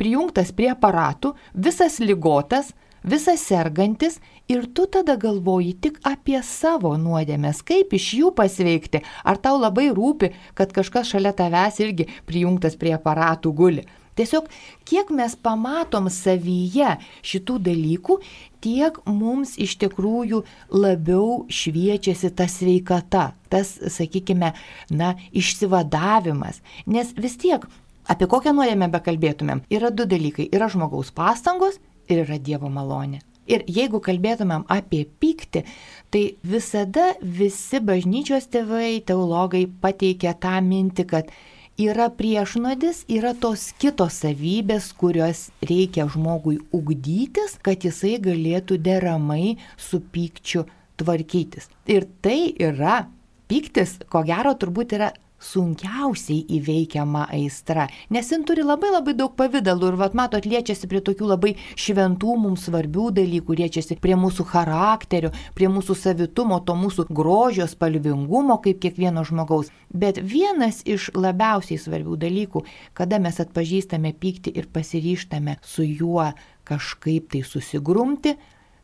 prijungtas 0.01 0.49
prie 0.57 0.71
aparatų, 0.73 1.35
visas 1.53 1.99
lygotas, 2.01 2.71
visas 3.05 3.43
sergantis 3.45 4.17
ir 4.49 4.65
tu 4.73 4.87
tada 4.89 5.19
galvoji 5.21 5.75
tik 5.85 5.99
apie 6.09 6.39
savo 6.41 6.95
nuodėmės, 6.97 7.61
kaip 7.69 7.93
iš 7.99 8.07
jų 8.21 8.33
pasveikti. 8.39 9.03
Ar 9.29 9.37
tau 9.37 9.61
labai 9.61 9.91
rūpi, 9.93 10.33
kad 10.57 10.73
kažkas 10.73 11.13
šalia 11.13 11.35
tavęs 11.37 11.83
irgi 11.85 12.09
prijungtas 12.25 12.81
prie 12.81 12.97
aparatų 12.97 13.53
guli. 13.61 13.85
Tiesiog 14.17 14.49
kiek 14.89 15.11
mes 15.13 15.35
pamatom 15.37 16.09
savyje 16.13 16.95
šitų 17.27 17.59
dalykų, 17.69 18.19
tiek 18.65 18.97
mums 19.05 19.57
iš 19.61 19.77
tikrųjų 19.83 20.43
labiau 20.73 21.45
šviečiasi 21.53 22.33
ta 22.37 22.49
sveikata, 22.49 23.27
tas, 23.53 23.77
sakykime, 23.93 24.55
na, 24.91 25.15
išsivadavimas. 25.37 26.63
Nes 26.89 27.13
vis 27.21 27.37
tiek, 27.43 27.69
apie 28.09 28.29
kokią 28.31 28.57
nuodėmę 28.57 28.89
bekalbėtumėm, 28.95 29.67
yra 29.71 29.93
du 29.93 30.09
dalykai- 30.09 30.49
yra 30.57 30.71
žmogaus 30.73 31.13
pastangos 31.13 31.77
ir 32.09 32.25
yra 32.25 32.39
Dievo 32.39 32.73
malonė. 32.73 33.21
Ir 33.47 33.63
jeigu 33.71 34.01
kalbėtumėm 34.03 34.65
apie 34.67 35.05
pyktį, 35.21 35.63
tai 36.11 36.23
visada 36.43 37.13
visi 37.23 37.79
bažnyčios 37.79 38.49
tėvai, 38.51 39.05
teologai 39.07 39.67
pateikia 39.67 40.35
tą 40.35 40.57
mintį, 40.67 41.07
kad 41.07 41.31
yra 41.79 42.09
priešnodis, 42.13 43.05
yra 43.13 43.35
tos 43.37 43.71
kitos 43.81 44.21
savybės, 44.23 44.91
kurios 44.97 45.47
reikia 45.65 46.07
žmogui 46.13 46.59
ugdytis, 46.75 47.59
kad 47.63 47.85
jisai 47.85 48.17
galėtų 48.23 48.79
deramai 48.81 49.57
su 49.77 50.01
pykčiu 50.01 50.65
tvarkytis. 50.97 51.69
Ir 51.93 52.09
tai 52.25 52.55
yra, 52.57 53.07
pyktis, 53.51 53.99
ko 54.09 54.25
gero, 54.27 54.57
turbūt 54.57 54.97
yra 54.97 55.13
sunkiausiai 55.43 56.45
įveikiama 56.57 57.27
aistra, 57.35 57.87
nes 58.11 58.31
jin 58.33 58.45
turi 58.49 58.65
labai 58.65 58.91
labai 58.95 59.15
daug 59.19 59.35
pavydalų 59.37 59.91
ir, 59.93 59.99
vat, 60.01 60.17
matot, 60.17 60.47
liečiasi 60.49 60.89
prie 60.89 61.03
tokių 61.05 61.29
labai 61.29 61.53
šventų 61.77 62.37
mums 62.41 62.67
svarbių 62.67 63.11
dalykų, 63.19 63.59
liečiasi 63.61 63.99
prie 64.03 64.17
mūsų 64.19 64.47
charakterio, 64.49 65.33
prie 65.59 65.69
mūsų 65.73 65.97
savitumo, 66.01 66.61
to 66.65 66.77
mūsų 66.79 67.07
grožio, 67.13 67.69
spalvingumo 67.69 68.59
kaip 68.65 68.81
kiekvieno 68.83 69.25
žmogaus. 69.29 69.71
Bet 69.93 70.21
vienas 70.23 70.81
iš 70.89 71.11
labiausiai 71.15 71.79
svarbių 71.81 72.17
dalykų, 72.25 72.65
kada 72.97 73.21
mes 73.23 73.41
atpažįstame 73.43 74.15
pyktį 74.17 74.57
ir 74.57 74.71
pasiryštame 74.73 75.59
su 75.65 75.85
juo 75.85 76.31
kažkaip 76.67 77.29
tai 77.35 77.45
susigrumti, 77.47 78.35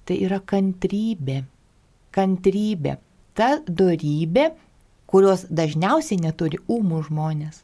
tai 0.06 0.18
yra 0.22 0.38
kantrybė. 0.38 1.42
Kantrybė. 2.12 2.98
Ta 3.32 3.56
darybė, 3.64 4.50
kurios 5.12 5.44
dažniausiai 5.52 6.20
neturi 6.22 6.60
ūmų 6.72 7.04
žmonės. 7.10 7.60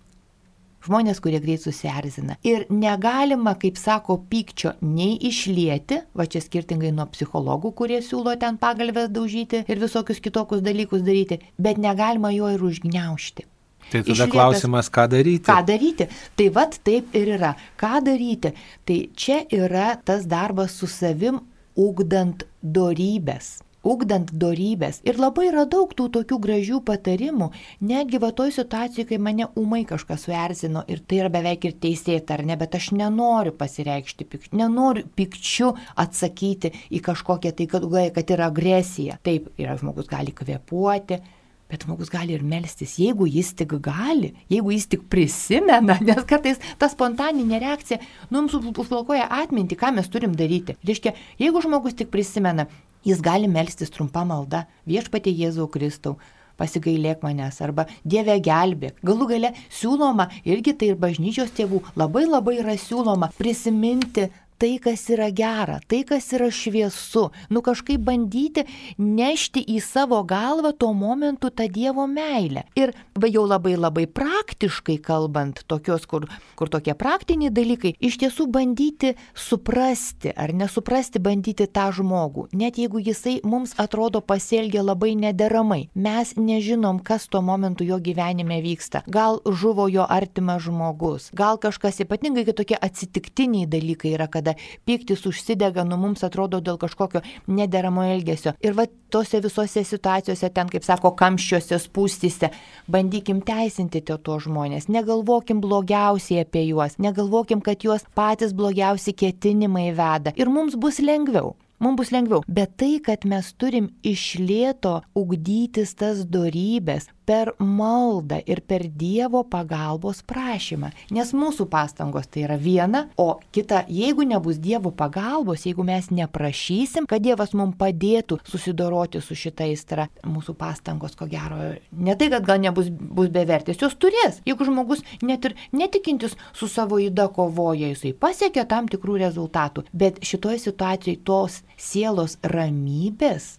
Žmonės, 0.87 1.19
kurie 1.21 1.41
greit 1.43 1.65
susierzina. 1.65 2.37
Ir 2.47 2.69
negalima, 2.71 3.57
kaip 3.59 3.77
sako, 3.81 4.21
pykčio 4.31 4.77
nei 4.85 5.17
išlieti, 5.27 5.99
va 6.17 6.29
čia 6.31 6.41
skirtingai 6.45 6.93
nuo 6.95 7.09
psichologų, 7.11 7.73
kurie 7.81 7.99
siūlo 8.05 8.37
ten 8.41 8.61
pagalbės 8.63 9.11
daužyti 9.11 9.65
ir 9.67 9.83
visokius 9.83 10.23
kitokius 10.23 10.63
dalykus 10.65 11.03
daryti, 11.05 11.41
bet 11.59 11.83
negalima 11.83 12.31
jo 12.37 12.53
ir 12.55 12.63
užgneušti. 12.71 13.49
Tai 13.89 14.03
tada 14.05 14.13
Išlietas, 14.13 14.33
klausimas, 14.33 14.91
ką 14.93 15.07
daryti? 15.11 15.47
Ką 15.49 15.61
daryti? 15.67 16.09
Tai 16.39 16.49
vad 16.55 16.77
taip 16.85 17.15
ir 17.17 17.35
yra. 17.39 17.55
Ką 17.81 18.03
daryti? 18.05 18.53
Tai 18.87 18.99
čia 19.19 19.43
yra 19.49 19.95
tas 19.97 20.29
darbas 20.29 20.77
su 20.79 20.87
savim, 20.93 21.41
ugdant 21.79 22.45
dorybės 22.63 23.57
ugdant 23.93 24.33
dorybės. 24.43 25.01
Ir 25.09 25.21
labai 25.21 25.49
yra 25.51 25.65
daug 25.71 25.93
tų 25.97 26.09
tokių 26.17 26.39
gražių 26.45 26.81
patarimų, 26.89 27.51
netgi 27.91 28.21
va 28.23 28.33
toj 28.37 28.53
situacijai, 28.59 29.07
kai 29.09 29.21
mane 29.23 29.49
umai 29.59 29.85
kažkas 29.89 30.27
suerzino 30.29 30.85
ir 30.91 31.03
tai 31.05 31.23
yra 31.23 31.33
beveik 31.33 31.69
ir 31.69 31.79
teisėta, 31.81 32.39
ar 32.39 32.45
ne, 32.49 32.59
bet 32.61 32.77
aš 32.79 32.91
nenoriu 32.99 33.55
pasireikšti 33.59 34.29
pikčiu, 34.29 34.55
nenoriu 34.61 35.07
pikčiu 35.19 35.73
atsakyti 35.97 36.75
į 36.93 37.03
kažkokią 37.09 37.55
tai, 37.57 37.71
kad, 37.71 37.89
kad 38.17 38.37
yra 38.37 38.53
agresija. 38.53 39.19
Taip, 39.25 39.51
yra 39.61 39.79
žmogus 39.81 40.11
gali 40.11 40.35
kvepuoti, 40.37 41.23
Bet 41.69 41.83
žmogus 41.85 42.09
gali 42.09 42.33
ir 42.33 42.41
melstis, 42.49 42.95
jeigu 42.97 43.27
jis 43.29 43.51
tik 43.59 43.75
gali, 43.85 44.31
jeigu 44.49 44.73
jis 44.73 44.87
tik 44.89 45.03
prisimena, 45.13 45.99
nes 46.09 46.23
kartais 46.29 46.63
ta 46.81 46.89
spontaninė 46.89 47.61
reakcija, 47.61 47.99
nu, 48.31 48.41
mums 48.41 48.55
užblokuoja 48.57 49.27
atminti, 49.43 49.77
ką 49.77 49.93
mes 49.99 50.09
turim 50.09 50.33
daryti. 50.39 50.79
Reiškia, 50.89 51.13
jeigu 51.43 51.61
žmogus 51.61 51.99
tik 51.99 52.09
prisimena, 52.15 52.65
Jis 53.07 53.21
gali 53.23 53.49
melstis 53.49 53.93
trumpą 53.95 54.25
maldą 54.27 54.65
viešpatie 54.89 55.31
Jėzau 55.31 55.69
Kristau, 55.71 56.17
pasigailėk 56.59 57.23
manęs 57.23 57.61
arba 57.63 57.87
Dieve 58.05 58.39
gelbėk. 58.43 58.99
Galų 59.07 59.29
gale 59.31 59.53
siūloma, 59.71 60.29
irgi 60.49 60.75
tai 60.75 60.93
ir 60.93 60.99
bažnyčios 60.99 61.55
tėvų, 61.55 61.85
labai 61.97 62.27
labai 62.27 62.59
yra 62.59 62.75
siūloma 62.75 63.31
prisiminti 63.39 64.29
tai, 64.59 64.79
kas 64.83 65.07
yra 65.15 65.31
gera, 65.31 65.79
tai, 65.87 66.03
kas 66.09 66.33
yra 66.35 66.51
šviesu, 66.51 67.29
nu 67.55 67.63
kažkaip 67.65 68.03
bandyti 68.03 68.65
nešti 68.99 69.63
į 69.77 69.79
savo 69.85 70.21
galvą 70.27 70.75
tuo 70.77 70.93
momentu 70.97 71.51
tą 71.51 71.69
Dievo 71.69 72.07
meilę. 72.11 72.65
Ir 72.79 72.95
jau 73.29 73.45
labai 73.47 73.77
labai 73.79 74.07
praktiškai 74.11 74.99
kalbant, 75.05 75.63
tokios, 75.71 76.07
kur, 76.11 76.27
kur 76.59 76.71
tokie 76.73 76.95
praktiniai 76.99 77.53
dalykai, 77.55 77.95
iš 78.01 78.19
tiesų 78.23 78.49
bandyti 78.51 79.15
suprasti 79.37 80.33
ar 80.35 80.53
nesuprasti, 80.57 81.23
bandyti 81.23 81.69
tą 81.71 81.89
žmogų, 81.95 82.49
net 82.59 82.81
jeigu 82.81 83.03
jisai 83.03 83.39
mums 83.45 83.75
atrodo 83.79 84.23
pasielgia 84.25 84.83
labai 84.83 85.15
nederamai. 85.19 85.89
Mes 85.95 86.35
nežinom, 86.37 87.03
kas 87.05 87.29
tuo 87.29 87.43
momentu 87.45 87.87
jo 87.87 87.99
gyvenime 88.03 88.61
vyksta. 88.65 89.05
Gal 89.07 89.41
žuvo 89.47 89.89
jo 89.93 90.07
artimas 90.09 90.65
žmogus, 90.67 91.31
gal 91.37 91.61
kažkas 91.61 92.03
ypatingai 92.05 92.47
kitokie 92.49 92.79
atsitiktiniai 92.81 93.69
dalykai 93.71 94.15
yra, 94.17 94.29
kada 94.31 94.48
kada 94.49 94.61
piktis 94.85 95.27
užsidega, 95.27 95.85
nu 95.85 95.97
mums 95.97 96.25
atrodo 96.25 96.61
dėl 96.61 96.79
kažkokio 96.79 97.23
nederamo 97.47 98.05
elgesio. 98.05 98.55
Ir 98.61 98.75
va 98.75 98.87
tose 99.11 99.41
visose 99.41 99.85
situacijose, 99.85 100.51
ten, 100.53 100.69
kaip 100.69 100.85
sako, 100.85 101.15
kamščiuose, 101.17 101.79
spūstyse, 101.79 102.51
bandykim 102.89 103.43
teisinti 103.43 104.03
to, 104.03 104.19
žmonės, 104.39 104.89
negalvokim 104.89 105.61
blogiausiai 105.61 106.45
apie 106.45 106.67
juos, 106.69 106.99
negalvokim, 106.99 107.61
kad 107.61 107.85
juos 107.85 108.05
patys 108.15 108.55
blogiausi 108.55 109.15
ketinimai 109.17 109.91
veda. 109.93 110.35
Ir 110.37 110.49
mums 110.53 110.77
bus 110.77 111.01
lengviau 111.01 111.57
mums 111.79 111.95
bus 111.95 112.11
lengviau. 112.11 112.43
Bet 112.51 112.73
tai, 112.81 112.99
kad 112.99 113.23
mes 113.23 113.53
turim 113.55 113.93
išlėto 114.03 114.97
ugdytis 115.15 115.95
tas 115.95 116.25
darybės, 116.27 117.07
per 117.29 117.53
maldą 117.61 118.39
ir 118.49 118.63
per 118.65 118.87
Dievo 118.89 119.43
pagalbos 119.45 120.23
prašymą. 120.25 120.89
Nes 121.13 121.35
mūsų 121.37 121.67
pastangos 121.69 122.29
tai 122.33 122.47
yra 122.47 122.57
viena, 122.57 123.05
o 123.21 123.37
kita, 123.53 123.83
jeigu 123.93 124.25
nebus 124.29 124.57
Dievo 124.65 124.95
pagalbos, 124.97 125.67
jeigu 125.69 125.85
mes 125.85 126.09
neprašysim, 126.15 127.09
kad 127.11 127.25
Dievas 127.25 127.53
mums 127.59 127.77
padėtų 127.79 128.41
susidoroti 128.49 129.21
su 129.21 129.37
šitą 129.37 129.69
aistrą, 129.69 130.09
mūsų 130.25 130.57
pastangos, 130.57 131.19
ko 131.19 131.29
gero, 131.29 131.61
ne 131.93 132.17
tai, 132.17 132.31
kad 132.33 132.49
gal 132.49 132.63
nebus 132.65 132.89
bus 132.89 133.29
bevertės, 133.35 133.81
jos 133.83 133.99
turės. 134.01 134.41
Jeigu 134.49 134.65
žmogus 134.69 135.05
net 135.21 135.45
ir 135.45 135.57
netikintis 135.77 136.37
su 136.57 136.71
savo 136.71 136.97
įda 137.03 137.29
kovoja, 137.35 137.93
jisai 137.93 138.15
pasiekia 138.17 138.65
tam 138.69 138.89
tikrų 138.89 139.21
rezultatų. 139.27 139.85
Bet 139.93 140.23
šitoje 140.25 140.63
situacijoje 140.65 141.21
tos 141.29 141.63
sielos 141.77 142.39
ramybės, 142.41 143.59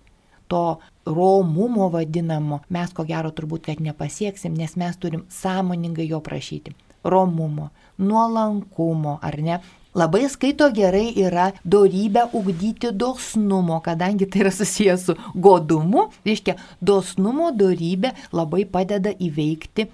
to 0.49 0.79
romumo 1.05 1.89
vadinamo 1.93 2.61
mes 2.69 2.93
ko 2.93 3.05
gero 3.07 3.31
turbūt, 3.33 3.69
kad 3.69 3.81
nepasieksim, 3.81 4.53
nes 4.57 4.75
mes 4.77 4.97
turim 4.97 5.25
sąmoningai 5.33 6.09
jo 6.09 6.21
prašyti. 6.25 6.75
Romumo, 7.03 7.69
nuolankumo, 7.97 9.19
ar 9.21 9.37
ne? 9.41 9.59
Labai 9.97 10.27
skaito 10.29 10.67
gerai 10.75 11.15
yra 11.17 11.47
dorybę 11.65 12.27
ugdyti 12.37 12.91
dosnumo, 12.93 13.79
kadangi 13.81 14.27
tai 14.29 14.43
yra 14.43 14.51
susijęs 14.53 15.05
su 15.07 15.15
godumu, 15.33 16.09
reiškia, 16.27 16.55
dosnumo 16.81 17.49
dorybė 17.55 18.13
labai 18.31 18.67
padeda 18.69 19.15
įveikti 19.17 19.87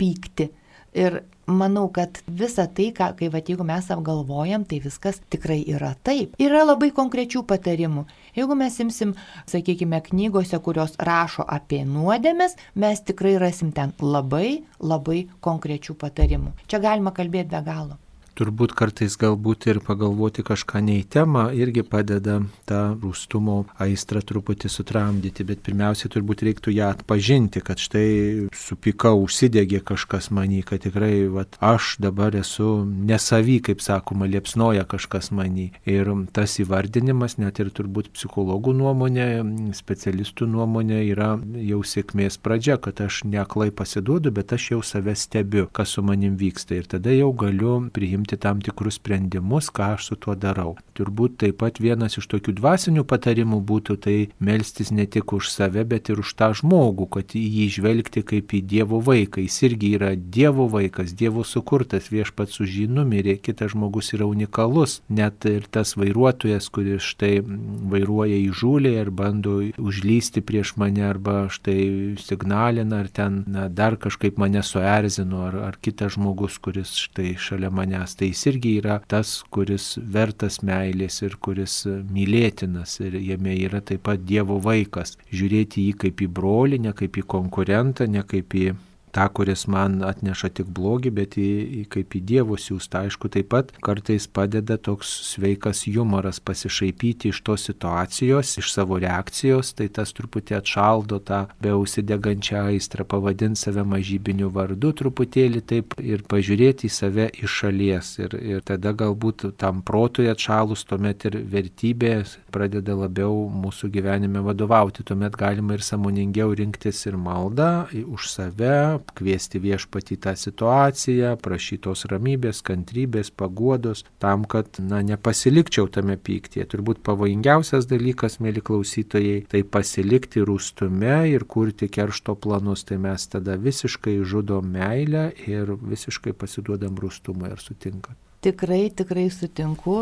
pykti. 0.00 0.48
Ir 0.96 1.20
manau, 1.46 1.88
kad 1.92 2.22
visa 2.26 2.66
tai, 2.66 2.90
ką, 2.96 3.12
kai 3.18 3.28
va, 3.32 3.42
jeigu 3.44 3.64
mes 3.66 3.90
apgalvojam, 3.92 4.64
tai 4.68 4.80
viskas 4.84 5.20
tikrai 5.32 5.60
yra 5.68 5.92
taip. 6.04 6.34
Yra 6.40 6.64
labai 6.64 6.90
konkrečių 6.96 7.44
patarimų. 7.48 8.06
Jeigu 8.36 8.56
mes 8.56 8.78
imsim, 8.80 9.16
sakykime, 9.50 10.00
knygose, 10.06 10.60
kurios 10.64 10.96
rašo 11.08 11.44
apie 11.56 11.82
nuodėmes, 11.88 12.56
mes 12.74 13.02
tikrai 13.08 13.34
rasim 13.42 13.74
ten 13.76 13.92
labai, 14.00 14.62
labai 14.80 15.26
konkrečių 15.44 15.98
patarimų. 16.00 16.54
Čia 16.68 16.80
galima 16.80 17.12
kalbėti 17.16 17.52
be 17.52 17.60
galo 17.66 17.98
turbūt 18.38 18.72
kartais 18.76 19.14
galbūt 19.20 19.66
ir 19.70 19.80
pagalvoti 19.84 20.44
kažką 20.46 20.80
ne 20.84 20.98
į 21.00 21.04
temą 21.12 21.44
irgi 21.56 21.84
padeda 21.86 22.38
tą 22.68 22.80
rūstumo 23.02 23.62
aistrą 23.82 24.22
truputį 24.24 24.70
sutramdyti, 24.72 25.46
bet 25.48 25.62
pirmiausia 25.66 26.10
turbūt 26.12 26.44
reiktų 26.46 26.74
ją 26.74 26.90
atpažinti, 26.96 27.62
kad 27.64 27.82
štai 27.82 28.48
supikau, 28.56 29.20
užsidegė 29.22 29.82
kažkas 29.92 30.30
manį, 30.34 30.62
kad 30.68 30.82
tikrai 30.86 31.28
vat, 31.32 31.58
aš 31.60 31.96
dabar 32.02 32.36
esu 32.38 32.82
nesavy, 32.86 33.58
kaip 33.68 33.84
sakoma, 33.84 34.28
liepsnoja 34.30 34.86
kažkas 34.88 35.30
manį. 35.34 35.68
Ir 35.88 36.10
tas 36.34 36.56
įvardinimas, 36.62 37.38
net 37.42 37.60
ir 37.62 37.72
turbūt 37.74 38.12
psichologų 38.16 38.74
nuomonė, 38.80 39.28
specialistų 39.76 40.48
nuomonė 40.50 41.02
yra 41.10 41.34
jau 41.62 41.82
sėkmės 41.86 42.40
pradžia, 42.42 42.78
kad 42.82 43.04
aš 43.04 43.22
neklai 43.28 43.70
pasiduodu, 43.74 44.32
bet 44.34 44.56
aš 44.56 44.72
jau 44.74 44.82
save 44.86 45.14
stebiu, 45.18 45.68
kas 45.72 45.94
su 45.96 46.04
manim 46.06 46.38
vyksta. 46.40 46.78
Ir 46.78 46.88
tada 46.90 47.12
jau 47.14 47.32
galiu 47.36 47.78
priimti 47.92 48.21
priimti 48.22 48.36
tam 48.36 48.60
tikrus 48.60 48.94
sprendimus, 48.94 49.70
ką 49.70 49.94
aš 49.94 50.06
su 50.06 50.16
tuo 50.16 50.34
darau. 50.34 50.76
Turbūt 50.94 51.38
taip 51.40 51.58
pat 51.58 51.80
vienas 51.80 52.18
iš 52.18 52.28
tokių 52.28 52.54
dvasinių 52.58 53.04
patarimų 53.04 53.60
būtų 53.60 53.96
tai 54.04 54.28
melstis 54.38 54.92
ne 54.92 55.06
tik 55.06 55.32
už 55.32 55.50
save, 55.50 55.84
bet 55.84 56.10
ir 56.10 56.20
už 56.20 56.34
tą 56.34 56.52
žmogų, 56.54 57.08
kad 57.10 57.34
jį 57.34 57.68
žvelgti 57.78 58.22
kaip 58.22 58.52
į 58.52 58.62
Dievo 58.62 59.00
vaiką. 59.00 59.42
Jis 59.42 59.62
irgi 59.66 59.94
yra 59.96 60.14
Dievo 60.14 60.68
vaikas, 60.68 61.12
Dievo 61.12 61.42
sukurtas, 61.44 62.10
viešpats 62.12 62.60
už 62.60 62.68
jį 62.82 62.86
numirė, 62.88 63.38
kitas 63.40 63.72
žmogus 63.72 64.12
yra 64.14 64.26
unikalus. 64.26 65.00
Net 65.08 65.44
ir 65.44 65.66
tas 65.70 65.96
vairuotojas, 65.96 66.68
kuris 66.68 67.02
štai 67.02 67.40
vairuoja 67.42 68.38
į 68.38 68.52
žūlį 68.52 68.94
ir 69.00 69.10
bando 69.10 69.58
užlysti 69.78 70.44
prieš 70.44 70.76
mane 70.76 71.02
arba 71.08 71.48
štai 71.50 72.14
signalina 72.20 73.02
ar 73.02 73.08
ten 73.08 73.42
na, 73.48 73.68
dar 73.68 73.96
kažkaip 73.96 74.38
mane 74.38 74.62
suerzino 74.62 75.46
ar, 75.48 75.58
ar 75.72 75.80
kitas 75.82 76.14
žmogus, 76.16 76.58
kuris 76.62 76.94
štai 77.08 77.32
šalia 77.40 77.72
manęs 77.72 78.11
Dievas, 78.12 78.16
tai 78.16 78.28
jis 78.28 78.46
irgi 78.46 78.78
yra 78.80 79.00
tas, 79.08 79.42
kuris 79.50 79.98
vertas 79.98 80.62
meilės 80.62 81.22
ir 81.22 81.36
kuris 81.40 81.86
mylėtinas 81.86 83.00
ir 83.00 83.16
jame 83.20 83.54
yra 83.56 83.80
taip 83.80 84.02
pat 84.04 84.24
Dievo 84.24 84.60
vaikas. 84.60 85.16
Žiūrėti 85.32 85.86
jį 85.88 85.96
kaip 85.96 86.20
į 86.20 86.28
brolį, 86.28 86.78
ne 86.80 86.92
kaip 86.92 87.16
į 87.16 87.22
konkurentą, 87.26 88.06
ne 88.06 88.22
kaip 88.22 88.54
į 88.54 88.74
tą, 89.12 89.28
kuris 89.36 89.66
man 89.70 90.00
atneša 90.06 90.50
tik 90.58 90.70
blogį, 90.72 91.12
bet 91.18 91.36
į, 91.40 91.48
į, 91.82 91.82
kaip 91.92 92.16
į 92.16 92.22
Dievo 92.32 92.58
siūstą. 92.60 93.04
Aišku, 93.06 93.30
taip 93.32 93.50
pat 93.52 93.72
kartais 93.84 94.26
padeda 94.26 94.78
toks 94.80 95.10
sveikas 95.32 95.84
humoras 95.86 96.40
pasišaipyti 96.40 97.32
iš 97.32 97.42
tos 97.46 97.66
situacijos, 97.68 98.56
iš 98.60 98.72
savo 98.72 98.98
reakcijos, 99.02 99.74
tai 99.78 99.88
tas 99.92 100.14
truputį 100.16 100.56
atšaldo 100.60 101.20
tą 101.28 101.42
beausidegančią 101.62 102.66
aistrą, 102.72 103.06
pavadinti 103.08 103.60
save 103.62 103.84
mažybiniu 103.88 104.50
vardu 104.54 104.92
truputėlį 104.96 105.62
taip 105.68 105.96
ir 106.00 106.24
pažiūrėti 106.28 106.88
į 106.88 106.92
save 106.92 107.28
iš 107.42 107.58
šalies. 107.62 108.14
Ir, 108.22 108.36
ir 108.56 108.64
tada 108.66 108.94
galbūt 108.96 109.46
tam 109.60 109.82
protui 109.86 110.30
atšalus, 110.32 110.86
tuomet 110.88 111.26
ir 111.28 111.38
vertybė 111.52 112.14
pradeda 112.54 112.96
labiau 112.96 113.46
mūsų 113.52 113.90
gyvenime 113.92 114.42
vadovauti. 114.44 115.04
Tuomet 115.06 115.36
galima 115.38 115.76
ir 115.76 115.84
samoningiau 115.84 116.54
rinktis 116.56 117.04
ir 117.08 117.18
maldą 117.20 117.72
už 117.92 118.28
save, 118.30 119.01
kviesti 119.16 119.60
viešpatį 119.62 120.18
tą 120.24 120.34
situaciją, 120.38 121.34
prašytos 121.42 122.06
ramybės, 122.10 122.62
kantrybės, 122.66 123.32
paguodos, 123.34 124.04
tam, 124.22 124.46
kad, 124.48 124.78
na, 124.78 125.02
nepasilikčiau 125.06 125.88
tame 125.92 126.16
pyktyje. 126.16 126.66
Turbūt 126.72 127.02
pavojingiausias 127.06 127.88
dalykas, 127.90 128.38
mėly 128.44 128.64
klausytojai, 128.64 129.42
tai 129.52 129.64
pasilikti 129.64 130.44
rūstume 130.46 131.22
ir 131.32 131.46
kurti 131.48 131.90
keršto 131.92 132.36
planus, 132.38 132.86
tai 132.88 133.00
mes 133.02 133.26
tada 133.32 133.58
visiškai 133.60 134.18
žudom 134.22 134.68
meilę 134.76 135.30
ir 135.46 135.74
visiškai 135.76 136.36
pasiduodam 136.38 136.98
rūstumui 137.00 137.52
ir 137.52 137.62
sutinkat. 137.62 138.16
Tikrai, 138.42 138.88
tikrai 138.90 139.28
sutinku 139.30 139.98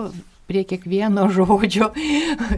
prie 0.51 0.65
kiekvieno 0.67 1.29
žodžio 1.37 1.93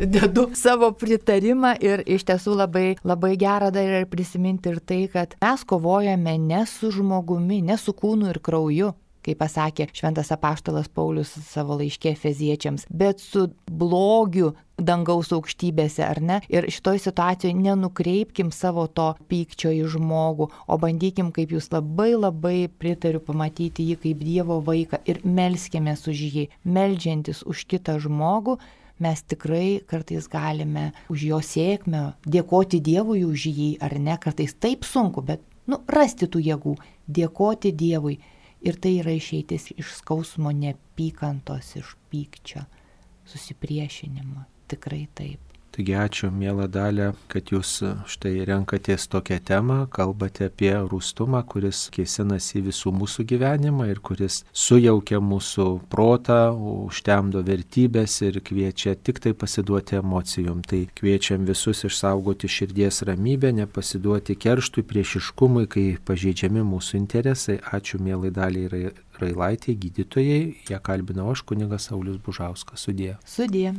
dedu 0.00 0.48
savo 0.56 0.92
pritarimą 0.96 1.74
ir 1.84 2.04
iš 2.08 2.24
tiesų 2.30 2.56
labai, 2.62 2.86
labai 3.04 3.34
gera 3.36 3.68
dar 3.74 3.98
ir 4.00 4.08
prisiminti 4.08 4.72
ir 4.72 4.80
tai, 4.80 5.04
kad 5.12 5.36
mes 5.44 5.64
kovojame 5.68 6.38
ne 6.40 6.64
su 6.66 6.92
žmogumi, 6.94 7.60
ne 7.68 7.76
su 7.76 7.92
kūnu 7.92 8.32
ir 8.32 8.40
krauju, 8.40 8.94
kaip 9.22 9.38
pasakė 9.40 9.88
šventas 9.94 10.32
apaštalas 10.34 10.90
Paulius 10.92 11.32
savo 11.46 11.78
laiškė 11.80 12.14
feziečiams, 12.18 12.86
bet 12.90 13.22
su 13.22 13.48
blogiu 13.70 14.52
dangaus 14.82 15.30
aukštybėse, 15.34 16.02
ar 16.02 16.20
ne? 16.22 16.40
Ir 16.50 16.66
šitoj 16.72 16.98
situacijoje 17.04 17.54
nenukreipkim 17.54 18.50
savo 18.54 18.88
to 18.90 19.12
pykčio 19.30 19.70
į 19.76 19.86
žmogų, 19.94 20.48
o 20.66 20.78
bandykim, 20.82 21.30
kaip 21.34 21.54
jūs 21.54 21.70
labai 21.74 22.12
labai 22.16 22.66
pritariu, 22.66 23.22
pamatyti 23.22 23.86
jį 23.92 23.98
kaip 24.02 24.22
Dievo 24.26 24.58
vaiką 24.64 25.02
ir 25.06 25.22
melskėmės 25.24 26.06
už 26.10 26.22
jį, 26.36 26.46
melžiantis 26.64 27.44
už 27.46 27.66
kitą 27.70 27.98
žmogų 28.02 28.58
mes 29.02 29.22
tikrai 29.22 29.82
kartais 29.86 30.28
galime 30.30 30.92
už 31.10 31.24
jo 31.30 31.38
sėkmę 31.42 32.02
dėkoti 32.26 32.78
Dievui 32.84 33.24
už 33.26 33.48
jį, 33.50 33.70
ar 33.82 33.96
ne, 33.98 34.14
kartais 34.18 34.54
taip 34.54 34.86
sunku, 34.86 35.24
bet, 35.26 35.42
nu, 35.66 35.80
rasti 35.90 36.28
tų 36.30 36.42
jėgų, 36.48 36.76
dėkoti 37.18 37.72
Dievui 37.74 38.20
Ir 38.62 38.78
tai 38.78 38.92
yra 39.00 39.10
išeitis 39.16 39.72
iš 39.74 39.96
skausmo, 39.98 40.52
nepykantos, 40.54 41.72
iš 41.80 41.96
pykčio, 42.12 42.62
susipriešinimo. 43.26 44.44
Tikrai 44.70 45.06
taip. 45.18 45.51
Taigi 45.72 45.94
ačiū, 45.96 46.28
mėla 46.28 46.66
dalė, 46.68 47.06
kad 47.32 47.48
jūs 47.48 47.70
štai 48.12 48.32
renkatės 48.48 49.06
tokią 49.08 49.38
temą, 49.48 49.76
kalbate 49.92 50.50
apie 50.50 50.72
rūstumą, 50.76 51.40
kuris 51.48 51.86
kėsinasi 51.94 52.60
visų 52.66 52.92
mūsų 52.92 53.24
gyvenimą 53.30 53.86
ir 53.88 54.02
kuris 54.04 54.42
sujaukia 54.52 55.22
mūsų 55.24 55.66
protą, 55.92 56.40
užtemdo 56.86 57.40
vertybės 57.46 58.18
ir 58.26 58.42
kviečia 58.44 58.92
tik 59.00 59.22
tai 59.24 59.32
pasiduoti 59.32 59.96
emocijom. 60.02 60.60
Tai 60.68 60.82
kviečiam 60.98 61.46
visus 61.48 61.86
išsaugoti 61.88 62.50
širdies 62.52 63.00
ramybę, 63.08 63.54
nepasiduoti 63.62 64.36
kerštui, 64.36 64.84
priešiškumui, 64.90 65.64
kai 65.72 65.86
pažeidžiami 66.04 66.66
mūsų 66.68 67.00
interesai. 67.00 67.56
Ačiū, 67.72 68.02
mėlai 68.02 68.34
dalį 68.34 68.66
ir 68.68 68.76
Railaitė, 69.22 69.72
gydytojai, 69.78 70.42
ją 70.68 70.82
kalbino 70.84 71.30
aš, 71.32 71.46
kunigas 71.48 71.88
Saulis 71.88 72.20
Bužauskas. 72.20 72.84
Sudė. 72.84 73.16
Sudė. 73.28 73.72